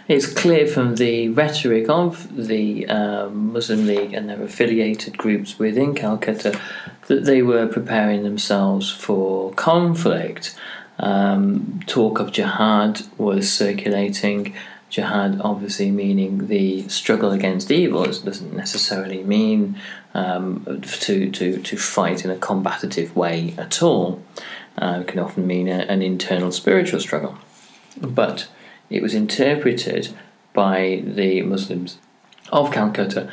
It's 0.07 0.31
clear 0.31 0.67
from 0.67 0.95
the 0.95 1.29
rhetoric 1.29 1.89
of 1.89 2.35
the 2.35 2.87
um, 2.87 3.53
Muslim 3.53 3.87
League 3.87 4.13
and 4.13 4.29
their 4.29 4.41
affiliated 4.43 5.17
groups 5.17 5.57
within 5.57 5.95
Calcutta 5.95 6.59
that 7.07 7.25
they 7.25 7.41
were 7.41 7.67
preparing 7.67 8.23
themselves 8.23 8.91
for 8.91 9.53
conflict. 9.53 10.55
Um, 10.99 11.81
talk 11.87 12.19
of 12.19 12.31
jihad 12.31 13.01
was 13.17 13.51
circulating. 13.51 14.53
Jihad, 14.89 15.39
obviously, 15.41 15.91
meaning 15.91 16.47
the 16.47 16.87
struggle 16.89 17.31
against 17.31 17.71
evil, 17.71 18.03
it 18.05 18.21
doesn't 18.25 18.55
necessarily 18.55 19.23
mean 19.23 19.79
um, 20.13 20.81
to, 20.81 21.29
to, 21.29 21.59
to 21.61 21.77
fight 21.77 22.25
in 22.25 22.31
a 22.31 22.37
combative 22.37 23.15
way 23.15 23.53
at 23.57 23.83
all. 23.83 24.21
Uh, 24.77 24.99
it 25.01 25.07
can 25.07 25.19
often 25.19 25.45
mean 25.45 25.67
a, 25.67 25.79
an 25.81 26.01
internal 26.01 26.51
spiritual 26.51 26.99
struggle. 26.99 27.37
But 28.01 28.47
it 28.89 29.01
was 29.01 29.13
interpreted 29.13 30.09
by 30.53 31.03
the 31.05 31.43
Muslims 31.43 31.99
of 32.51 32.71
Calcutta 32.71 33.31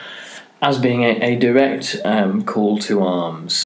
as 0.61 0.79
being 0.79 1.03
a, 1.05 1.19
a 1.21 1.37
direct 1.37 1.97
um, 2.05 2.45
call 2.45 2.79
to 2.79 3.03
arms. 3.03 3.66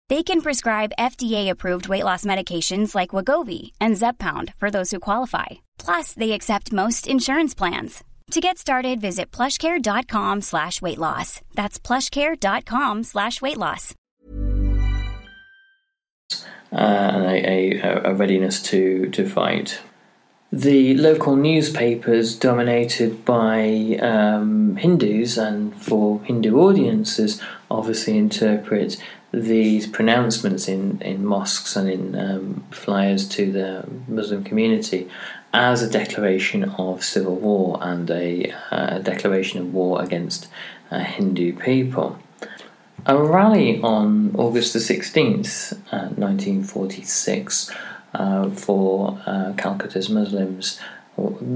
They 0.11 0.23
can 0.23 0.41
prescribe 0.41 0.91
FDA-approved 0.99 1.87
weight 1.87 2.03
loss 2.03 2.25
medications 2.25 2.93
like 2.93 3.15
Wegovy 3.15 3.71
and 3.79 3.95
Zepbound 3.95 4.53
for 4.57 4.69
those 4.69 4.91
who 4.91 4.99
qualify. 4.99 5.45
Plus, 5.77 6.13
they 6.13 6.33
accept 6.33 6.73
most 6.73 7.07
insurance 7.07 7.53
plans. 7.53 8.03
To 8.31 8.41
get 8.41 8.57
started, 8.57 8.99
visit 8.99 9.31
plushcare.com 9.31 10.41
slash 10.41 10.81
weight 10.81 10.97
loss. 10.97 11.39
That's 11.55 11.79
plushcare.com 11.79 13.03
slash 13.03 13.41
weight 13.41 13.55
loss. 13.55 13.95
Uh, 16.73 16.75
and 16.75 17.23
a, 17.23 17.79
a, 17.79 18.11
a 18.11 18.13
readiness 18.13 18.61
to, 18.63 19.07
to 19.11 19.25
fight. 19.25 19.79
The 20.51 20.97
local 20.97 21.37
newspapers, 21.37 22.35
dominated 22.35 23.23
by 23.23 23.97
um, 24.01 24.75
Hindus 24.75 25.37
and 25.37 25.73
for 25.81 26.21
Hindu 26.23 26.57
audiences, 26.57 27.41
obviously 27.69 28.17
interpret 28.17 28.97
these 29.31 29.87
pronouncements 29.87 30.67
in, 30.67 31.01
in 31.01 31.25
mosques 31.25 31.75
and 31.75 31.89
in 31.89 32.15
um, 32.15 32.63
flyers 32.71 33.27
to 33.29 33.51
the 33.51 33.85
Muslim 34.07 34.43
community 34.43 35.09
as 35.53 35.81
a 35.81 35.89
declaration 35.89 36.63
of 36.63 37.03
civil 37.03 37.35
war 37.35 37.77
and 37.81 38.09
a, 38.09 38.53
uh, 38.71 38.99
declaration 38.99 39.59
of 39.59 39.73
war 39.73 40.01
against 40.01 40.47
uh, 40.89 40.99
Hindu 40.99 41.53
people. 41.53 42.19
A 43.05 43.17
rally 43.17 43.81
on 43.81 44.35
August 44.35 44.73
the 44.73 44.79
16th, 44.79 45.73
uh, 45.91 46.09
1946, 46.15 47.71
uh, 48.13 48.49
for 48.51 49.19
uh, 49.25 49.53
Calcutta's 49.57 50.09
Muslims 50.09 50.79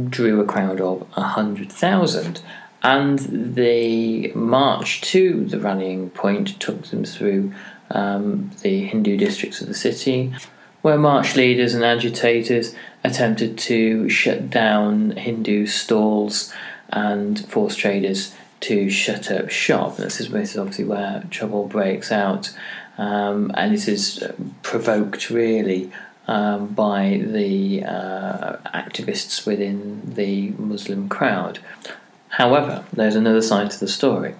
drew 0.10 0.42
a 0.42 0.46
crowd 0.46 0.82
of 0.82 1.02
100,000 1.18 2.42
and 2.86 3.56
the 3.56 4.32
march 4.36 5.02
to 5.02 5.44
the 5.46 5.60
rallying 5.60 6.12
point 6.12 6.60
took 6.60 6.84
them 6.86 7.04
through 7.04 7.52
um, 7.90 8.52
the 8.62 8.84
Hindu 8.84 9.18
districts 9.18 9.60
of 9.60 9.68
the 9.68 9.74
city, 9.74 10.36
where 10.84 10.96
march 10.96 11.36
leaders 11.36 11.74
and 11.74 11.84
agitators 11.84 12.76
attempted 13.04 13.58
to 13.58 14.08
shut 14.08 14.52
down 14.52 15.12
Hindu 15.18 15.66
stalls 15.66 16.54
and 16.90 17.44
force 17.48 17.76
traders 17.76 18.36
to 18.60 18.88
shut 18.92 19.32
up 19.32 19.50
shop. 19.50 19.98
This 19.98 20.22
is, 20.22 20.30
this 20.30 20.52
is 20.52 20.58
obviously 20.60 20.86
where 20.86 21.24
trouble 21.32 21.66
breaks 21.66 22.12
out, 22.12 22.56
um, 23.00 23.52
and 23.56 23.74
this 23.74 23.88
is 23.88 24.24
provoked 24.62 25.32
really 25.32 25.92
um, 26.28 26.68
by 26.68 27.20
the 27.26 27.84
uh, 27.84 28.58
activists 28.76 29.48
within 29.48 30.02
the 30.14 30.52
Muslim 30.52 31.10
crowd. 31.10 31.58
However, 32.38 32.84
there's 32.92 33.16
another 33.16 33.42
side 33.42 33.72
to 33.72 33.80
the 33.80 33.88
story. 33.88 34.36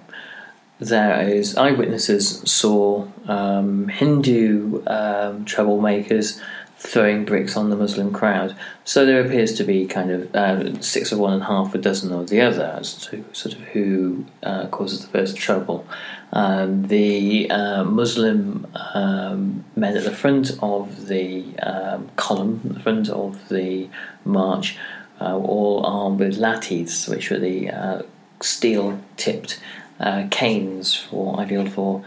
There 0.78 1.18
is 1.22 1.56
eyewitnesses 1.56 2.42
saw 2.44 3.08
um, 3.26 3.88
Hindu 3.88 4.82
um, 4.86 5.46
troublemakers 5.46 6.38
throwing 6.76 7.24
bricks 7.24 7.56
on 7.56 7.70
the 7.70 7.76
Muslim 7.76 8.12
crowd. 8.12 8.54
So 8.84 9.06
there 9.06 9.24
appears 9.24 9.54
to 9.54 9.64
be 9.64 9.86
kind 9.86 10.10
of 10.10 10.34
uh, 10.36 10.78
six 10.82 11.10
of 11.10 11.18
one 11.18 11.32
and 11.32 11.44
half 11.44 11.74
a 11.74 11.78
dozen 11.78 12.12
of 12.12 12.28
the 12.28 12.42
other 12.42 12.66
as 12.78 12.94
to 13.06 13.24
sort 13.32 13.54
of 13.54 13.60
who 13.68 14.26
uh, 14.42 14.66
causes 14.66 15.00
the 15.00 15.08
first 15.08 15.38
trouble. 15.38 15.86
Um, 16.34 16.88
the 16.88 17.50
uh, 17.50 17.84
Muslim 17.84 18.66
um, 18.92 19.64
men 19.74 19.96
at 19.96 20.04
the 20.04 20.14
front 20.14 20.50
of 20.60 21.06
the 21.06 21.58
um, 21.60 22.10
column, 22.16 22.60
the 22.62 22.80
front 22.80 23.08
of 23.08 23.48
the 23.48 23.88
march, 24.26 24.76
uh, 25.20 25.36
all 25.36 25.84
armed 25.84 26.20
with 26.20 26.38
lathis, 26.38 27.08
which 27.08 27.30
were 27.30 27.38
the 27.38 27.70
uh, 27.70 28.02
steel 28.40 28.98
tipped 29.16 29.60
uh, 30.00 30.26
canes 30.30 30.94
for 30.94 31.38
ideal 31.40 31.66
for 31.66 32.04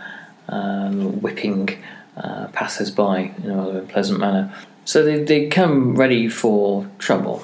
um, 0.48 1.22
whipping 1.22 1.70
uh, 2.18 2.48
passers 2.48 2.92
by 2.92 3.32
in 3.44 3.50
a 3.50 3.56
rather 3.56 3.80
unpleasant 3.80 4.20
manner. 4.20 4.54
So 4.86 5.04
they, 5.04 5.24
they 5.24 5.48
come 5.48 5.96
ready 5.96 6.28
for 6.28 6.90
trouble. 6.98 7.44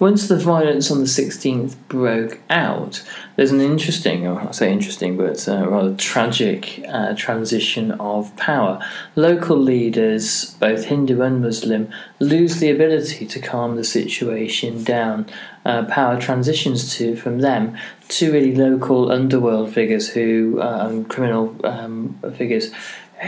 Once 0.00 0.28
the 0.28 0.36
violence 0.38 0.90
on 0.90 1.00
the 1.00 1.04
16th 1.04 1.76
broke 1.88 2.40
out, 2.48 3.06
there's 3.36 3.52
an 3.52 3.60
interesting, 3.60 4.26
or 4.26 4.40
I 4.40 4.50
say 4.50 4.72
interesting, 4.72 5.18
but 5.18 5.46
uh, 5.46 5.68
rather 5.68 5.94
tragic 5.94 6.82
uh, 6.88 7.14
transition 7.14 7.92
of 7.92 8.34
power. 8.38 8.82
Local 9.14 9.58
leaders, 9.58 10.54
both 10.54 10.84
Hindu 10.84 11.20
and 11.20 11.42
Muslim, 11.42 11.92
lose 12.18 12.60
the 12.60 12.70
ability 12.70 13.26
to 13.26 13.40
calm 13.40 13.76
the 13.76 13.84
situation 13.84 14.84
down. 14.84 15.26
Uh, 15.66 15.84
power 15.84 16.18
transitions 16.18 16.96
to 16.96 17.14
from 17.14 17.40
them 17.40 17.76
to 18.08 18.32
really 18.32 18.54
local 18.54 19.12
underworld 19.12 19.70
figures 19.70 20.08
who, 20.08 20.58
um, 20.62 21.04
criminal 21.04 21.54
um, 21.64 22.18
figures 22.38 22.72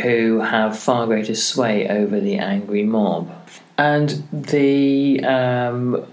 who 0.02 0.40
have 0.40 0.78
far 0.78 1.06
greater 1.06 1.34
sway 1.34 1.86
over 1.86 2.18
the 2.18 2.38
angry 2.38 2.82
mob. 2.82 3.30
And 3.76 4.26
the 4.32 5.22
um, 5.24 6.06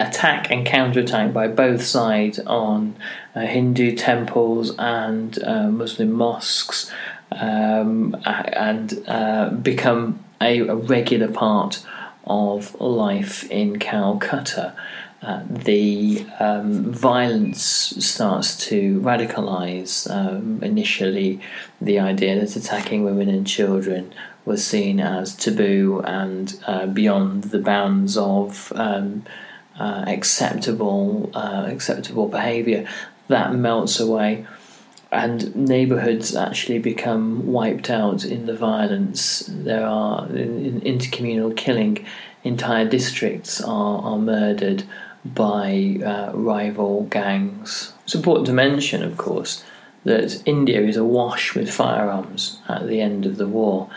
attack 0.00 0.50
and 0.50 0.66
counterattack 0.66 1.32
by 1.32 1.46
both 1.46 1.82
sides 1.82 2.38
on 2.40 2.96
uh, 3.34 3.40
Hindu 3.40 3.94
temples 3.94 4.74
and 4.78 5.42
uh, 5.44 5.68
Muslim 5.68 6.12
mosques 6.12 6.90
um, 7.32 8.16
and 8.24 9.02
uh, 9.06 9.50
become 9.50 10.24
a, 10.40 10.60
a 10.60 10.74
regular 10.74 11.28
part 11.28 11.84
of 12.24 12.74
life 12.80 13.48
in 13.50 13.78
Calcutta. 13.78 14.74
Uh, 15.22 15.42
the 15.50 16.24
um, 16.38 16.92
violence 16.92 17.62
starts 17.62 18.56
to 18.56 18.98
radicalize. 19.00 20.10
Um, 20.10 20.62
initially, 20.62 21.40
the 21.78 21.98
idea 21.98 22.40
that 22.40 22.56
attacking 22.56 23.04
women 23.04 23.28
and 23.28 23.46
children 23.46 24.14
was 24.46 24.66
seen 24.66 24.98
as 24.98 25.34
taboo 25.34 26.00
and 26.06 26.58
uh, 26.66 26.86
beyond 26.86 27.44
the 27.44 27.58
bounds 27.58 28.16
of 28.16 28.72
um, 28.74 29.22
uh, 29.78 30.04
acceptable 30.06 31.30
uh, 31.34 31.66
acceptable 31.68 32.28
behaviour. 32.28 32.88
That 33.28 33.54
melts 33.54 34.00
away, 34.00 34.46
and 35.12 35.54
neighbourhoods 35.54 36.34
actually 36.34 36.78
become 36.78 37.46
wiped 37.46 37.90
out 37.90 38.24
in 38.24 38.46
the 38.46 38.56
violence. 38.56 39.44
There 39.48 39.86
are 39.86 40.26
in, 40.28 40.64
in 40.64 40.80
intercommunal 40.80 41.56
killing. 41.56 42.04
Entire 42.42 42.88
districts 42.88 43.60
are, 43.60 44.02
are 44.02 44.18
murdered 44.18 44.84
by 45.24 45.98
uh, 46.04 46.32
rival 46.34 47.04
gangs. 47.04 47.92
It's 48.04 48.14
important 48.14 48.46
to 48.46 48.52
mention, 48.52 49.02
of 49.02 49.16
course, 49.18 49.62
that 50.04 50.42
India 50.46 50.80
is 50.80 50.96
awash 50.96 51.54
with 51.54 51.70
firearms 51.70 52.60
at 52.68 52.86
the 52.86 53.00
end 53.00 53.26
of 53.26 53.36
the 53.36 53.46
war. 53.46 53.90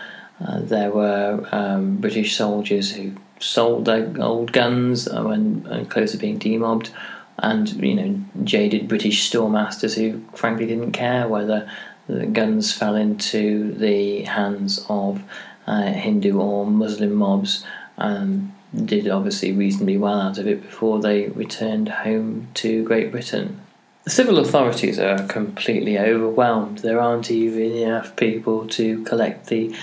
Uh, 0.46 0.60
there 0.60 0.92
were 0.92 1.48
um, 1.52 1.96
British 1.98 2.36
soldiers 2.36 2.92
who 2.92 3.14
sold 3.44 3.86
their 3.86 4.14
old 4.20 4.52
guns 4.52 5.08
when 5.10 5.66
uh, 5.70 5.86
close 5.90 6.12
to 6.12 6.18
being 6.18 6.38
demobbed, 6.38 6.92
and 7.38 7.70
you 7.84 7.96
know 7.96 8.20
jaded 8.44 8.88
British 8.88 9.30
storemasters 9.30 9.96
who 9.96 10.24
frankly 10.36 10.66
didn't 10.66 10.92
care 10.92 11.28
whether 11.28 11.70
the 12.08 12.26
guns 12.26 12.74
fell 12.74 12.96
into 12.96 13.74
the 13.74 14.24
hands 14.24 14.86
of 14.90 15.24
uh, 15.68 15.84
Hindu 15.84 16.40
or 16.40 16.66
Muslim 16.66 17.14
mobs. 17.14 17.66
Um, 17.98 18.54
did 18.74 19.08
obviously 19.08 19.52
reasonably 19.52 19.98
well 19.98 20.20
out 20.20 20.40
of 20.40 20.48
it 20.48 20.64
before 20.64 21.00
they 21.00 21.28
returned 21.30 21.90
home 21.90 22.48
to 22.56 22.84
Great 22.84 23.12
Britain. 23.12 23.62
The 24.04 24.10
civil 24.10 24.40
authorities 24.40 25.00
are 25.00 25.26
completely 25.28 25.98
overwhelmed. 25.98 26.80
There 26.80 27.00
aren't 27.00 27.32
even 27.32 27.72
enough 27.72 28.16
people 28.16 28.68
to 28.70 29.04
collect 29.06 29.48
the 29.48 29.74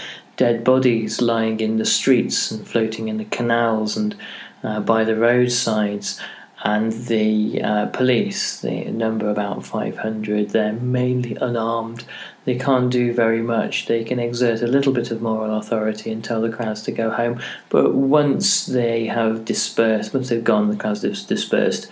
dead 0.40 0.64
bodies 0.64 1.20
lying 1.20 1.61
in 1.61 1.76
the 1.76 1.85
streets 1.85 2.50
and 2.50 2.66
floating 2.66 3.09
in 3.09 3.18
the 3.18 3.26
canals 3.26 3.94
and 3.94 4.16
uh, 4.64 4.81
by 4.81 5.05
the 5.05 5.14
roadsides. 5.14 6.18
And 6.62 6.92
the 6.92 7.62
uh, 7.62 7.87
police, 7.87 8.61
the 8.61 8.85
number 8.85 9.31
about 9.31 9.64
500, 9.64 10.50
they're 10.50 10.74
mainly 10.74 11.35
unarmed 11.40 12.05
they 12.44 12.59
can't 12.59 12.90
do 12.90 13.12
very 13.12 13.42
much. 13.42 13.87
They 13.87 14.03
can 14.03 14.18
exert 14.18 14.62
a 14.62 14.66
little 14.66 14.92
bit 14.92 15.11
of 15.11 15.20
moral 15.20 15.59
authority 15.59 16.11
and 16.11 16.24
tell 16.24 16.40
the 16.40 16.48
crowds 16.48 16.83
to 16.83 16.92
go 16.92 17.11
home. 17.11 17.40
But 17.68 17.94
once 17.94 18.64
they 18.66 19.07
have 19.07 19.44
dispersed, 19.44 20.14
once 20.14 20.31
they've 20.31 20.42
gone, 20.42 20.70
the 20.70 20.76
crowds 20.76 21.03
have 21.03 21.26
dispersed, 21.26 21.88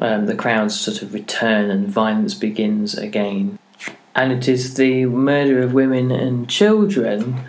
um, 0.00 0.26
the 0.26 0.34
crowds 0.34 0.78
sort 0.78 1.02
of 1.02 1.12
return 1.12 1.70
and 1.70 1.88
violence 1.88 2.34
begins 2.34 2.96
again. 2.96 3.58
And 4.14 4.32
it 4.32 4.48
is 4.48 4.74
the 4.74 5.04
murder 5.04 5.62
of 5.62 5.74
women 5.74 6.10
and 6.10 6.48
children 6.48 7.44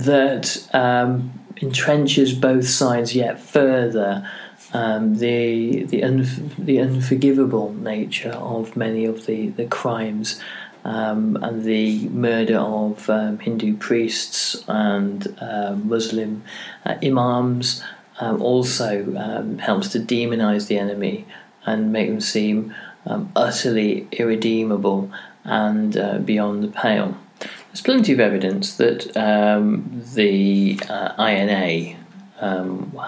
that 0.00 0.68
um, 0.72 1.32
entrenches 1.56 2.38
both 2.38 2.68
sides 2.68 3.14
yet 3.14 3.40
further. 3.40 4.28
Um, 4.72 5.18
the 5.18 5.84
the, 5.84 6.02
un- 6.02 6.50
the 6.58 6.80
unforgivable 6.80 7.72
nature 7.72 8.32
of 8.32 8.76
many 8.76 9.04
of 9.04 9.26
the, 9.26 9.48
the 9.50 9.66
crimes 9.66 10.40
um, 10.86 11.36
and 11.42 11.64
the 11.64 12.08
murder 12.08 12.58
of 12.58 13.08
um, 13.10 13.38
Hindu 13.38 13.76
priests 13.76 14.64
and 14.68 15.26
uh, 15.40 15.74
Muslim 15.82 16.44
uh, 16.84 16.94
imams 17.02 17.82
um, 18.20 18.40
also 18.40 19.14
um, 19.16 19.58
helps 19.58 19.88
to 19.90 19.98
demonize 19.98 20.68
the 20.68 20.78
enemy 20.78 21.26
and 21.64 21.92
make 21.92 22.08
them 22.08 22.20
seem 22.20 22.74
um, 23.06 23.32
utterly 23.34 24.06
irredeemable 24.12 25.10
and 25.44 25.96
uh, 25.96 26.18
beyond 26.18 26.62
the 26.62 26.68
pale. 26.68 27.16
There's 27.76 27.84
plenty 27.84 28.14
of 28.14 28.20
evidence 28.20 28.72
that 28.76 29.14
um, 29.18 30.02
the 30.14 30.80
uh, 30.88 31.12
INA 31.22 31.94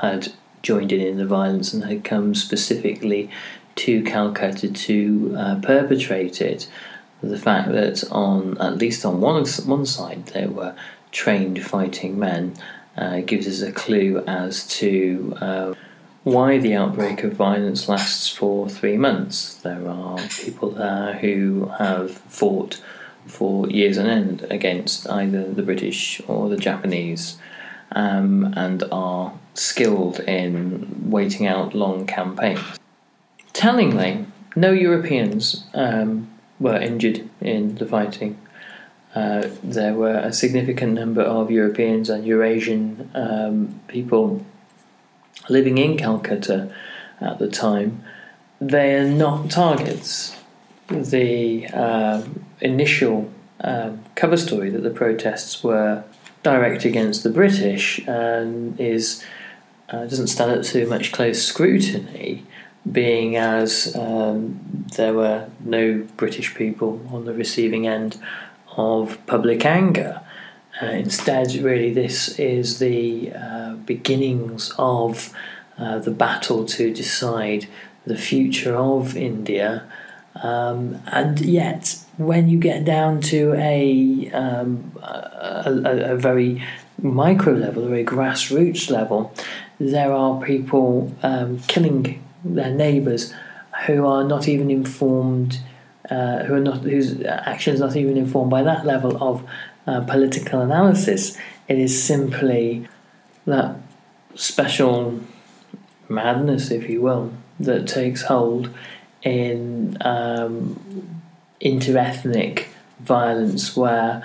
had 0.03 0.29
joined 0.61 0.93
in 0.93 1.01
in 1.01 1.17
the 1.17 1.25
violence 1.25 1.73
and 1.73 1.85
had 1.85 2.05
come 2.05 2.35
specifically 2.35 3.31
to 3.77 4.03
Calcutta 4.03 4.71
to 4.71 5.35
uh, 5.39 5.61
perpetrate 5.63 6.43
it 6.43 6.69
the 7.23 7.39
fact 7.39 7.73
that 7.73 8.05
on 8.13 8.59
at 8.61 8.77
least 8.77 9.07
on 9.07 9.23
one 9.23 9.43
one 9.65 9.87
side 9.87 10.27
there 10.27 10.51
were 10.51 10.75
trained 11.13 11.65
fighting 11.65 12.19
men 12.19 12.55
uh, 12.99 13.21
gives 13.21 13.49
us 13.49 13.63
a 13.63 13.73
clue 13.73 14.23
as 14.27 14.67
to 14.67 15.35
uh, 15.41 15.73
why 16.25 16.59
the 16.59 16.75
outbreak 16.75 17.25
of 17.25 17.33
violence 17.33 17.89
lasts 17.89 18.29
for 18.29 18.69
three 18.69 18.99
months. 18.99 19.55
There 19.55 19.89
are 19.89 20.19
people 20.29 20.73
there 20.73 21.15
who 21.15 21.73
have 21.79 22.11
fought 22.11 22.83
for 23.29 23.69
years 23.69 23.99
on 23.99 24.07
end 24.07 24.47
against 24.51 25.09
either 25.11 25.53
the 25.53 25.63
British 25.63 26.21
or 26.27 26.49
the 26.49 26.57
Japanese 26.57 27.39
um, 27.93 28.53
and 28.57 28.83
are 28.91 29.33
skilled 29.55 30.21
in 30.21 31.11
waiting 31.11 31.47
out 31.47 31.75
long 31.75 32.07
campaigns. 32.07 32.61
Tellingly, 33.53 34.27
no 34.57 34.73
Europeans 34.73 35.65
um, 35.75 36.29
were 36.61 36.77
injured 36.77 37.29
in 37.41 37.77
the 37.77 37.87
fighting. 37.87 38.39
Uh, 39.15 39.49
there 39.63 39.95
were 39.95 40.19
a 40.19 40.33
significant 40.33 40.93
number 40.93 41.23
of 41.23 41.51
Europeans 41.51 42.11
and 42.11 42.27
Eurasian 42.27 43.11
um, 43.15 43.81
people 43.89 44.45
living 45.49 45.79
in 45.79 45.97
Calcutta 45.97 46.73
at 47.21 47.39
the 47.39 47.49
time. 47.49 48.03
They 48.61 48.95
are 48.95 49.09
not 49.09 49.51
targets. 49.51 50.37
The 50.89 51.67
uh, 51.69 52.23
initial 52.61 53.31
um, 53.61 54.05
cover 54.15 54.37
story 54.37 54.71
that 54.71 54.83
the 54.83 54.91
protests 54.91 55.63
were 55.63 56.05
direct 56.43 56.85
against 56.85 57.23
the 57.23 57.31
British 57.31 58.07
um, 58.09 58.75
is 58.79 59.25
uh, 59.91 60.05
doesn't 60.05 60.29
stand 60.29 60.51
up 60.51 60.63
to 60.63 60.87
much 60.87 61.13
close 61.13 61.43
scrutiny 61.43 62.45
being 62.91 63.37
as 63.37 63.95
um, 63.97 64.87
there 64.97 65.13
were 65.13 65.49
no 65.61 66.07
British 66.17 66.55
people 66.55 67.01
on 67.11 67.25
the 67.25 67.35
receiving 67.35 67.87
end 67.87 68.21
of 68.77 69.19
public 69.27 69.65
anger. 69.65 70.21
Uh, 70.81 70.87
instead, 70.87 71.53
really, 71.55 71.93
this 71.93 72.39
is 72.39 72.79
the 72.79 73.33
uh, 73.33 73.75
beginnings 73.75 74.73
of 74.79 75.35
uh, 75.77 75.99
the 75.99 76.11
battle 76.11 76.65
to 76.65 76.95
decide 76.95 77.67
the 78.07 78.17
future 78.17 78.77
of 78.77 79.17
India. 79.17 79.85
Um, 80.37 81.03
and 81.07 81.41
yet, 81.41 81.99
when 82.19 82.49
you 82.49 82.59
get 82.59 82.85
down 82.85 83.21
to 83.21 83.55
a, 83.55 84.31
um, 84.33 84.93
a, 85.03 85.81
a, 85.85 86.13
a 86.15 86.17
very 86.17 86.63
micro 87.01 87.53
level, 87.53 87.85
a 87.85 87.89
very 87.89 88.05
grassroots 88.05 88.91
level, 88.91 89.33
there 89.79 90.13
are 90.13 90.41
people 90.43 91.15
um, 91.23 91.61
killing 91.61 92.23
their 92.45 92.75
neighbours 92.75 93.33
who 93.87 94.05
are 94.05 94.25
not 94.25 94.49
even 94.49 94.71
informed, 94.71 95.61
uh, 96.11 96.43
who 96.45 96.55
are 96.55 96.61
not 96.61 96.81
whose 96.81 97.23
actions 97.23 97.81
are 97.81 97.87
not 97.87 97.97
even 97.97 98.17
informed 98.17 98.51
by 98.51 98.63
that 98.63 98.85
level 98.85 99.23
of 99.23 99.49
uh, 99.87 100.01
political 100.03 100.61
analysis. 100.61 101.39
It 101.69 101.79
is 101.79 102.03
simply 102.03 102.89
that 103.47 103.77
special 104.35 105.21
madness, 106.09 106.71
if 106.71 106.89
you 106.91 107.01
will, 107.01 107.33
that 107.61 107.87
takes 107.87 108.23
hold 108.23 108.71
in 109.23 109.97
um, 110.01 111.18
interethnic 111.61 112.67
violence 113.01 113.77
where 113.77 114.23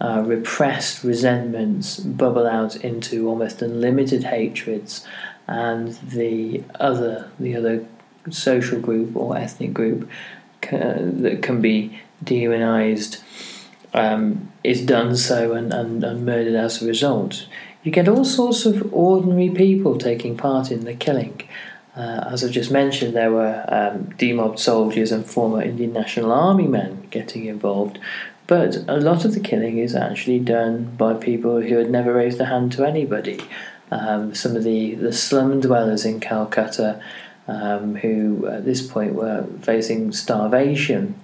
uh, 0.00 0.22
repressed 0.26 1.02
resentments 1.02 1.98
bubble 1.98 2.46
out 2.46 2.76
into 2.76 3.28
almost 3.28 3.62
unlimited 3.62 4.24
hatreds 4.24 5.06
and 5.46 5.94
the 5.94 6.62
other 6.78 7.30
the 7.38 7.56
other 7.56 7.86
social 8.30 8.80
group 8.80 9.16
or 9.16 9.36
ethnic 9.36 9.72
group 9.72 10.08
that 10.70 11.38
can 11.42 11.60
be 11.60 12.00
demonized 12.22 13.22
um, 13.94 14.52
is 14.64 14.84
done 14.84 15.16
so 15.16 15.52
and, 15.52 15.72
and, 15.72 16.02
and 16.02 16.26
murdered 16.26 16.54
as 16.54 16.82
a 16.82 16.86
result. 16.86 17.46
You 17.82 17.92
get 17.92 18.08
all 18.08 18.24
sorts 18.24 18.66
of 18.66 18.92
ordinary 18.92 19.48
people 19.50 19.96
taking 19.96 20.36
part 20.36 20.70
in 20.70 20.84
the 20.84 20.94
killing. 20.94 21.42
Uh, 21.96 22.28
as 22.30 22.44
I've 22.44 22.50
just 22.50 22.70
mentioned, 22.70 23.16
there 23.16 23.32
were 23.32 23.64
um, 23.68 24.14
demobbed 24.18 24.58
soldiers 24.58 25.12
and 25.12 25.24
former 25.24 25.62
Indian 25.62 25.92
National 25.92 26.30
Army 26.30 26.66
men 26.66 27.06
getting 27.10 27.46
involved, 27.46 27.98
but 28.46 28.76
a 28.86 28.98
lot 28.98 29.24
of 29.24 29.32
the 29.32 29.40
killing 29.40 29.78
is 29.78 29.94
actually 29.94 30.38
done 30.38 30.94
by 30.96 31.14
people 31.14 31.62
who 31.62 31.78
had 31.78 31.90
never 31.90 32.12
raised 32.12 32.38
a 32.40 32.44
hand 32.44 32.72
to 32.72 32.84
anybody 32.84 33.40
um, 33.90 34.34
some 34.34 34.56
of 34.56 34.64
the, 34.64 34.94
the 34.94 35.12
slum 35.12 35.60
dwellers 35.60 36.04
in 36.04 36.20
Calcutta 36.20 37.00
um, 37.48 37.94
who 37.96 38.46
at 38.46 38.64
this 38.64 38.86
point 38.86 39.14
were 39.14 39.46
facing 39.60 40.12
starvation 40.12 41.14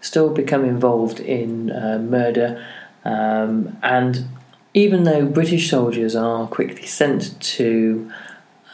still 0.00 0.30
become 0.30 0.64
involved 0.64 1.20
in 1.20 1.70
uh, 1.70 1.98
murder. 1.98 2.64
Um, 3.04 3.76
and 3.82 4.26
even 4.72 5.04
though 5.04 5.26
British 5.26 5.70
soldiers 5.70 6.16
are 6.16 6.46
quickly 6.46 6.86
sent 6.86 7.40
to 7.40 8.10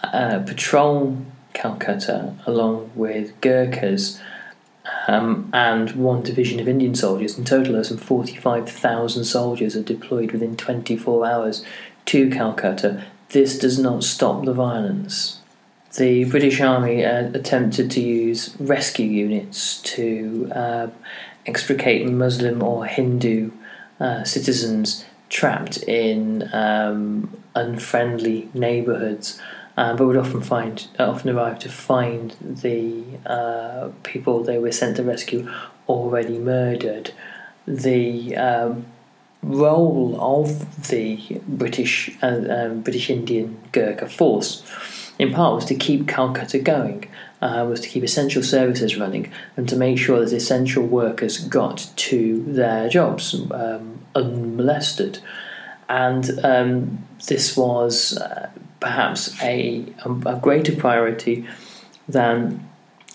uh, 0.05 0.41
patrol 0.41 1.17
Calcutta 1.53 2.35
along 2.47 2.91
with 2.95 3.41
Gurkhas, 3.41 4.21
um, 5.07 5.49
and 5.53 5.91
one 5.93 6.23
division 6.23 6.59
of 6.61 6.69
Indian 6.69 6.95
soldiers. 6.95 7.39
In 7.39 7.45
total, 7.45 7.75
there's 7.75 7.89
some 7.89 7.99
45,000 7.99 9.25
soldiers 9.25 9.77
are 9.77 9.83
deployed 9.83 10.33
within 10.33 10.57
24 10.57 11.27
hours 11.27 11.65
to 12.07 12.29
Calcutta 12.31 13.05
this 13.33 13.59
does 13.59 13.79
not 13.79 14.05
stop 14.05 14.45
the 14.45 14.53
violence. 14.53 15.41
The 15.97 16.25
British 16.25 16.61
Army 16.61 17.05
uh, 17.05 17.31
attempted 17.35 17.91
to 17.93 18.01
use 18.01 18.55
rescue 18.59 19.07
units 19.07 19.81
to 19.83 20.51
uh, 20.55 20.87
extricate 21.45 22.07
Muslim 22.09 22.63
or 22.63 22.87
Hindu 22.87 23.51
uh, 24.01 24.25
citizens 24.25 25.05
trapped 25.29 25.79
in 25.85 26.49
um, 26.55 27.43
unfriendly 27.55 28.51
neighbourhoods, 28.55 29.41
uh, 29.77 29.97
but 29.97 30.07
would 30.07 30.17
often 30.17 30.43
find 30.43 30.89
uh, 30.99 31.11
often 31.11 31.31
arrive 31.31 31.59
to 31.61 31.69
find 31.69 32.37
the 32.41 33.05
uh, 33.27 33.91
people 34.03 34.43
they 34.43 34.59
were 34.59 34.73
sent 34.73 34.97
to 34.97 35.03
rescue 35.03 35.49
already 35.89 36.39
murdered. 36.39 37.13
The 37.67 38.37
um, 38.37 38.87
role 39.43 40.17
of 40.21 40.89
the 40.89 41.41
British 41.47 42.11
uh, 42.23 42.43
um, 42.49 42.83
British 42.83 43.11
Indian 43.11 43.59
Gurkha 43.73 44.09
force, 44.09 44.65
in 45.19 45.33
part, 45.33 45.55
was 45.55 45.65
to 45.67 45.75
keep 45.75 46.07
Calcutta 46.07 46.59
going, 46.59 47.09
uh, 47.41 47.67
was 47.69 47.81
to 47.81 47.89
keep 47.89 48.05
essential 48.05 48.43
services 48.43 48.97
running, 48.97 49.33
and 49.57 49.69
to 49.69 49.77
make 49.77 49.99
sure 49.99 50.21
that 50.21 50.33
essential 50.33 50.85
workers 50.87 51.39
got 51.39 51.91
to 51.97 52.43
their 52.45 52.89
jobs 52.89 53.35
um, 53.53 54.01
unmolested. 54.15 55.19
And 55.89 56.31
um, 56.43 57.07
this 57.27 57.57
was 57.57 58.17
uh, 58.17 58.51
perhaps 58.83 59.41
a, 59.43 59.87
a 60.27 60.37
greater 60.37 60.75
priority 60.77 61.47
than 62.09 62.69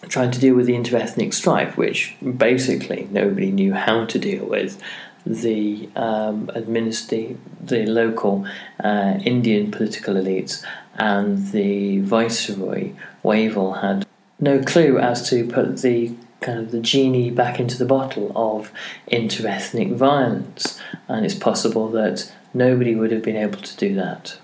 trying 0.09 0.31
to 0.31 0.39
deal 0.39 0.55
with 0.55 0.65
the 0.65 0.73
interethnic 0.73 1.33
strife, 1.33 1.77
which 1.77 2.15
basically 2.37 3.07
nobody 3.11 3.51
knew 3.51 3.73
how 3.73 4.05
to 4.05 4.17
deal 4.17 4.45
with 4.45 4.81
the 5.25 5.89
um, 5.95 6.49
administer 6.55 7.35
the 7.61 7.85
local 7.85 8.45
uh, 8.83 9.19
Indian 9.25 9.69
political 9.69 10.15
elites 10.15 10.63
and 10.95 11.51
the 11.51 11.99
viceroy 11.99 12.93
Wavell 13.23 13.81
had 13.81 14.07
no 14.39 14.59
clue 14.63 14.97
as 14.97 15.29
to 15.29 15.45
put 15.47 15.81
the 15.81 16.15
kind 16.41 16.59
of 16.59 16.71
the 16.71 16.79
genie 16.79 17.31
back 17.31 17.59
into 17.59 17.77
the 17.77 17.85
bottle 17.85 18.31
of 18.35 18.71
interethnic 19.11 19.95
violence, 19.95 20.79
and 21.07 21.25
it's 21.25 21.35
possible 21.35 21.89
that 21.89 22.31
nobody 22.53 22.95
would 22.95 23.11
have 23.11 23.23
been 23.23 23.35
able 23.35 23.59
to 23.59 23.75
do 23.77 23.95
that. 23.95 24.37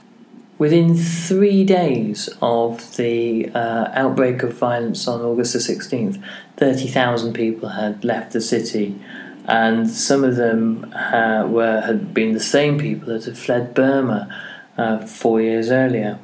Within 0.63 0.95
three 0.95 1.65
days 1.65 2.29
of 2.41 2.95
the 2.95 3.49
uh, 3.53 3.91
outbreak 3.95 4.43
of 4.43 4.53
violence 4.53 5.09
on 5.09 5.19
August 5.19 5.51
the 5.51 5.59
16th, 5.59 6.23
30,000 6.55 7.33
people 7.33 7.67
had 7.67 8.05
left 8.05 8.31
the 8.31 8.39
city 8.39 8.97
and 9.45 9.89
some 9.89 10.23
of 10.23 10.37
them 10.37 10.85
uh, 10.93 11.45
were 11.45 11.81
had 11.81 12.13
been 12.13 12.31
the 12.31 12.39
same 12.39 12.79
people 12.79 13.09
that 13.09 13.25
had 13.25 13.37
fled 13.37 13.73
Burma 13.73 14.33
uh, 14.77 15.05
four 15.05 15.41
years 15.41 15.69
earlier. 15.69 16.17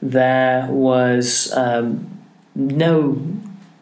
There 0.00 0.68
was 0.70 1.52
um, 1.56 2.22
no 2.54 3.20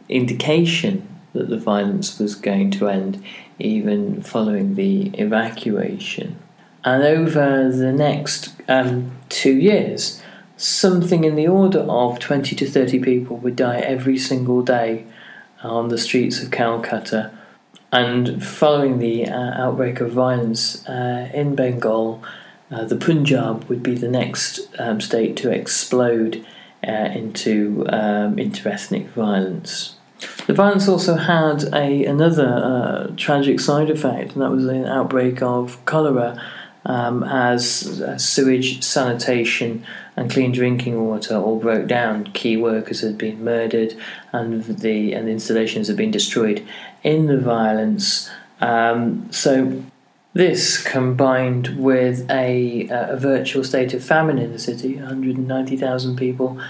indication 0.09 1.07
that 1.35 1.51
the 1.51 1.59
violence 1.59 2.19
was 2.19 2.35
going 2.37 2.71
to 2.71 2.89
end, 2.89 3.23
even 3.59 4.23
following 4.23 4.77
the 4.77 5.09
evacuation. 5.09 6.39
And 6.85 7.03
over 7.03 7.71
the 7.71 7.93
next 7.93 8.55
um, 8.69 9.13
two 9.31 9.57
years, 9.57 10.23
something 10.57 11.25
in 11.25 11.35
the 11.35 11.49
order 11.49 11.81
of 11.81 12.19
20 12.19 12.55
to 12.57 12.67
30 12.67 13.01
people 13.01 13.39
would 13.39 13.57
die 13.57 13.81
every 13.81 14.19
single 14.19 14.63
day 14.63 15.07
on 15.63 15.89
the 15.89 15.99
streets 15.99 16.43
of 16.43 16.51
Calcutta. 16.51 17.33
And 17.91 18.45
following 18.45 18.99
the 18.99 19.27
uh, 19.27 19.63
outbreak 19.63 20.01
of 20.01 20.13
violence 20.13 20.87
uh, 20.87 21.31
in 21.33 21.55
Bengal, 21.55 22.23
uh, 22.71 22.85
the 22.85 22.97
Punjab 22.97 23.65
would 23.65 23.83
be 23.83 23.95
the 23.95 24.09
next 24.09 24.61
um, 24.79 25.01
state 25.01 25.37
to 25.39 25.51
explode 25.51 26.45
uh, 26.87 26.91
into 26.91 27.87
um, 27.89 28.37
interethnic 28.37 29.09
violence. 29.11 29.95
The 30.47 30.55
violence 30.55 30.89
also 30.89 31.17
had 31.17 31.65
a 31.73 32.05
another 32.05 32.49
uh, 32.49 33.15
tragic 33.17 33.61
side 33.61 33.91
effect, 33.91 34.33
and 34.33 34.43
that 34.43 34.51
was 34.51 34.67
an 34.67 34.87
outbreak 34.87 35.43
of 35.43 35.83
cholera 35.85 36.43
um, 36.87 37.23
as 37.25 38.01
uh, 38.01 38.19
sewage, 38.19 38.83
sanitation, 38.83 39.85
and 40.17 40.31
clean 40.31 40.53
drinking 40.53 41.05
water 41.05 41.37
all 41.37 41.59
broke 41.59 41.87
down. 41.87 42.25
Key 42.33 42.57
workers 42.57 43.01
had 43.01 43.19
been 43.19 43.43
murdered, 43.43 43.95
and 44.33 44.65
the 44.65 45.13
and 45.13 45.29
the 45.29 45.33
installations 45.33 45.89
had 45.89 45.97
been 45.97 46.11
destroyed 46.11 46.67
in 47.03 47.27
the 47.27 47.39
violence. 47.39 48.31
Um, 48.61 49.31
so. 49.33 49.85
This 50.37 50.83
combined 50.83 51.77
with 51.79 52.29
a, 52.29 52.89
a 52.91 53.17
virtual 53.17 53.63
state 53.63 53.95
of 53.95 54.03
famine 54.03 54.37
in 54.37 54.51
the 54.51 54.59
city, 54.59 54.97
190,000 54.97 56.17
people 56.17 56.61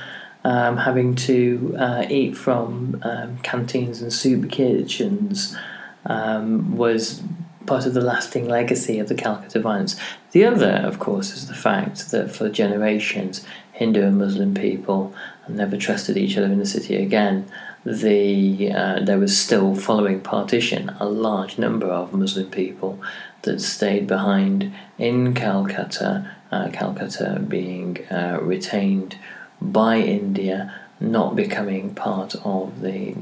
um, 0.44 0.77
having 0.77 1.14
to 1.14 1.74
uh, 1.79 2.05
eat 2.09 2.37
from 2.37 3.00
um, 3.03 3.38
canteens 3.38 4.03
and 4.03 4.12
soup 4.12 4.50
kitchens, 4.50 5.57
um, 6.05 6.77
was 6.77 7.22
part 7.66 7.87
of 7.87 7.94
the 7.94 8.00
lasting 8.00 8.48
legacy 8.48 8.98
of 8.98 9.09
the 9.09 9.14
Calcutta 9.14 9.61
violence. 9.61 9.96
The 10.33 10.44
other, 10.44 10.72
of 10.85 10.98
course, 10.98 11.33
is 11.33 11.48
the 11.48 11.55
fact 11.55 12.11
that 12.11 12.35
for 12.35 12.48
generations, 12.48 13.44
Hindu 13.72 14.03
and 14.03 14.18
Muslim 14.18 14.55
people 14.55 15.14
never 15.48 15.77
trusted 15.77 16.16
each 16.16 16.37
other 16.37 16.46
in 16.46 16.59
the 16.59 16.66
city 16.66 16.96
again. 16.96 17.50
The 17.85 18.72
uh, 18.72 19.00
there 19.00 19.18
was 19.18 19.37
still, 19.38 19.74
following 19.74 20.20
partition, 20.20 20.90
a 21.00 21.07
large 21.07 21.59
number 21.59 21.87
of 21.87 22.14
Muslim 22.14 22.50
people 22.50 23.00
that 23.42 23.61
stayed 23.61 24.07
behind 24.07 24.72
in 24.98 25.35
Calcutta. 25.35 26.31
Uh, 26.50 26.70
Calcutta 26.70 27.44
being 27.46 28.07
uh, 28.11 28.38
retained 28.40 29.18
by 29.61 29.98
India, 29.98 30.72
not 31.00 31.35
becoming 31.35 31.94
part 31.94 32.37
of 32.44 32.81
the 32.81 33.14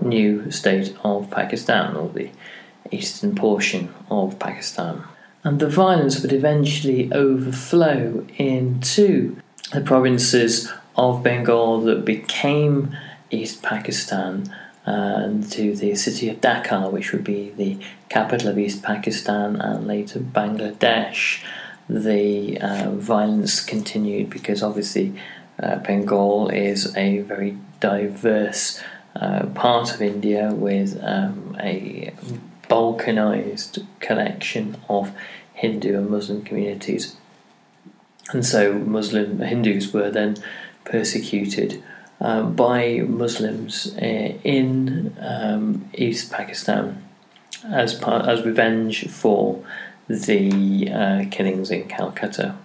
new 0.00 0.50
state 0.50 0.94
of 1.04 1.30
Pakistan 1.30 1.96
or 1.96 2.08
the 2.08 2.30
eastern 2.92 3.34
portion 3.34 3.92
of 4.10 4.38
Pakistan. 4.38 5.02
And 5.44 5.58
the 5.58 5.68
violence 5.68 6.20
would 6.22 6.32
eventually 6.32 7.12
overflow 7.12 8.24
into 8.36 9.36
the 9.72 9.80
provinces 9.80 10.72
of 10.96 11.22
Bengal 11.22 11.80
that 11.82 12.04
became 12.04 12.96
East 13.30 13.62
Pakistan 13.62 14.54
and 14.84 15.50
to 15.50 15.74
the 15.74 15.94
city 15.94 16.28
of 16.28 16.40
Dhaka, 16.40 16.90
which 16.90 17.12
would 17.12 17.24
be 17.24 17.50
the 17.50 17.78
capital 18.08 18.48
of 18.48 18.58
East 18.58 18.82
Pakistan 18.82 19.56
and 19.56 19.86
later 19.86 20.20
Bangladesh. 20.20 21.42
The 21.88 22.58
uh, 22.60 22.90
violence 22.90 23.60
continued 23.64 24.30
because 24.30 24.62
obviously 24.62 25.14
uh, 25.60 25.76
Bengal 25.76 26.48
is 26.48 26.96
a 26.96 27.20
very 27.20 27.56
diverse 27.80 28.80
uh, 29.14 29.46
part 29.46 29.94
of 29.94 30.00
India 30.00 30.52
with 30.52 30.98
um, 31.02 31.56
a 31.60 32.12
balkanized 32.72 33.86
collection 34.00 34.76
of 34.88 35.12
Hindu 35.52 35.98
and 35.98 36.08
Muslim 36.08 36.42
communities. 36.42 37.16
And 38.30 38.46
so 38.46 38.72
Muslim 38.72 39.40
Hindus 39.40 39.92
were 39.92 40.10
then 40.10 40.36
persecuted 40.84 41.82
um, 42.20 42.54
by 42.56 43.00
Muslims 43.00 43.94
uh, 43.96 44.38
in 44.42 45.14
um, 45.20 45.90
East 45.94 46.32
Pakistan 46.32 47.02
as 47.64 47.94
part 47.94 48.26
as 48.26 48.46
revenge 48.46 49.08
for 49.08 49.62
the 50.08 50.90
uh, 50.90 51.24
killings 51.30 51.70
in 51.70 51.88
Calcutta. 51.88 52.56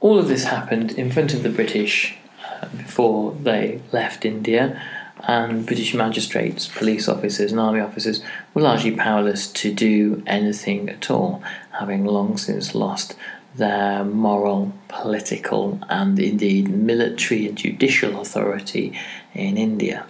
All 0.00 0.18
of 0.18 0.28
this 0.28 0.44
happened 0.44 0.92
in 0.92 1.10
front 1.10 1.34
of 1.34 1.42
the 1.42 1.50
British 1.50 2.16
uh, 2.48 2.66
before 2.76 3.32
they 3.32 3.80
left 3.90 4.24
India 4.24 4.80
and 5.26 5.66
British 5.66 5.94
magistrates, 5.94 6.68
police 6.68 7.08
officers, 7.08 7.50
and 7.52 7.60
army 7.60 7.80
officers 7.80 8.22
were 8.54 8.62
largely 8.62 8.92
powerless 8.92 9.46
to 9.52 9.72
do 9.72 10.22
anything 10.26 10.88
at 10.88 11.10
all, 11.10 11.42
having 11.72 12.04
long 12.04 12.36
since 12.36 12.74
lost 12.74 13.16
their 13.54 14.04
moral, 14.04 14.72
political, 14.88 15.80
and 15.88 16.18
indeed 16.18 16.68
military 16.68 17.48
and 17.48 17.58
judicial 17.58 18.20
authority 18.20 18.98
in 19.34 19.56
India. 19.56 20.06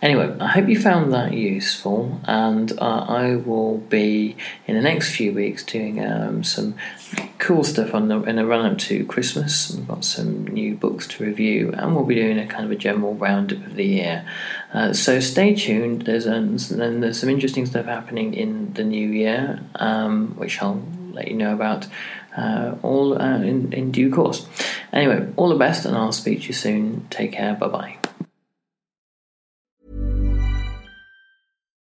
Anyway, 0.00 0.32
I 0.38 0.46
hope 0.46 0.68
you 0.68 0.80
found 0.80 1.12
that 1.12 1.32
useful, 1.32 2.20
and 2.24 2.70
uh, 2.78 3.04
I 3.08 3.34
will 3.34 3.78
be 3.78 4.36
in 4.68 4.76
the 4.76 4.80
next 4.80 5.14
few 5.14 5.32
weeks 5.32 5.64
doing 5.64 6.04
um, 6.04 6.44
some 6.44 6.76
cool 7.38 7.64
stuff 7.64 7.94
on 7.94 8.06
the, 8.06 8.22
in 8.22 8.36
the 8.36 8.46
run 8.46 8.64
up 8.64 8.78
to 8.78 9.04
Christmas. 9.06 9.72
We've 9.74 9.88
got 9.88 10.04
some 10.04 10.46
new 10.46 10.76
books 10.76 11.08
to 11.08 11.24
review, 11.24 11.72
and 11.76 11.96
we'll 11.96 12.04
be 12.04 12.14
doing 12.14 12.38
a 12.38 12.46
kind 12.46 12.64
of 12.64 12.70
a 12.70 12.76
general 12.76 13.14
roundup 13.14 13.66
of 13.66 13.74
the 13.74 13.84
year. 13.84 14.24
Uh, 14.72 14.92
so 14.92 15.18
stay 15.18 15.56
tuned. 15.56 16.02
There's 16.02 16.26
then 16.26 17.00
there's 17.00 17.18
some 17.18 17.28
interesting 17.28 17.66
stuff 17.66 17.86
happening 17.86 18.34
in 18.34 18.74
the 18.74 18.84
new 18.84 19.08
year, 19.08 19.60
um, 19.76 20.34
which 20.36 20.62
I'll 20.62 20.80
let 21.12 21.26
you 21.26 21.36
know 21.36 21.52
about. 21.52 21.88
Uh, 22.36 22.76
all 22.82 23.20
uh, 23.20 23.40
in, 23.40 23.72
in 23.72 23.90
due 23.90 24.12
course. 24.14 24.46
Anyway, 24.92 25.26
all 25.34 25.48
the 25.48 25.56
best, 25.56 25.84
and 25.84 25.96
I'll 25.96 26.12
speak 26.12 26.42
to 26.42 26.46
you 26.46 26.54
soon. 26.54 27.04
Take 27.10 27.32
care. 27.32 27.54
Bye 27.54 27.66
bye. 27.66 28.07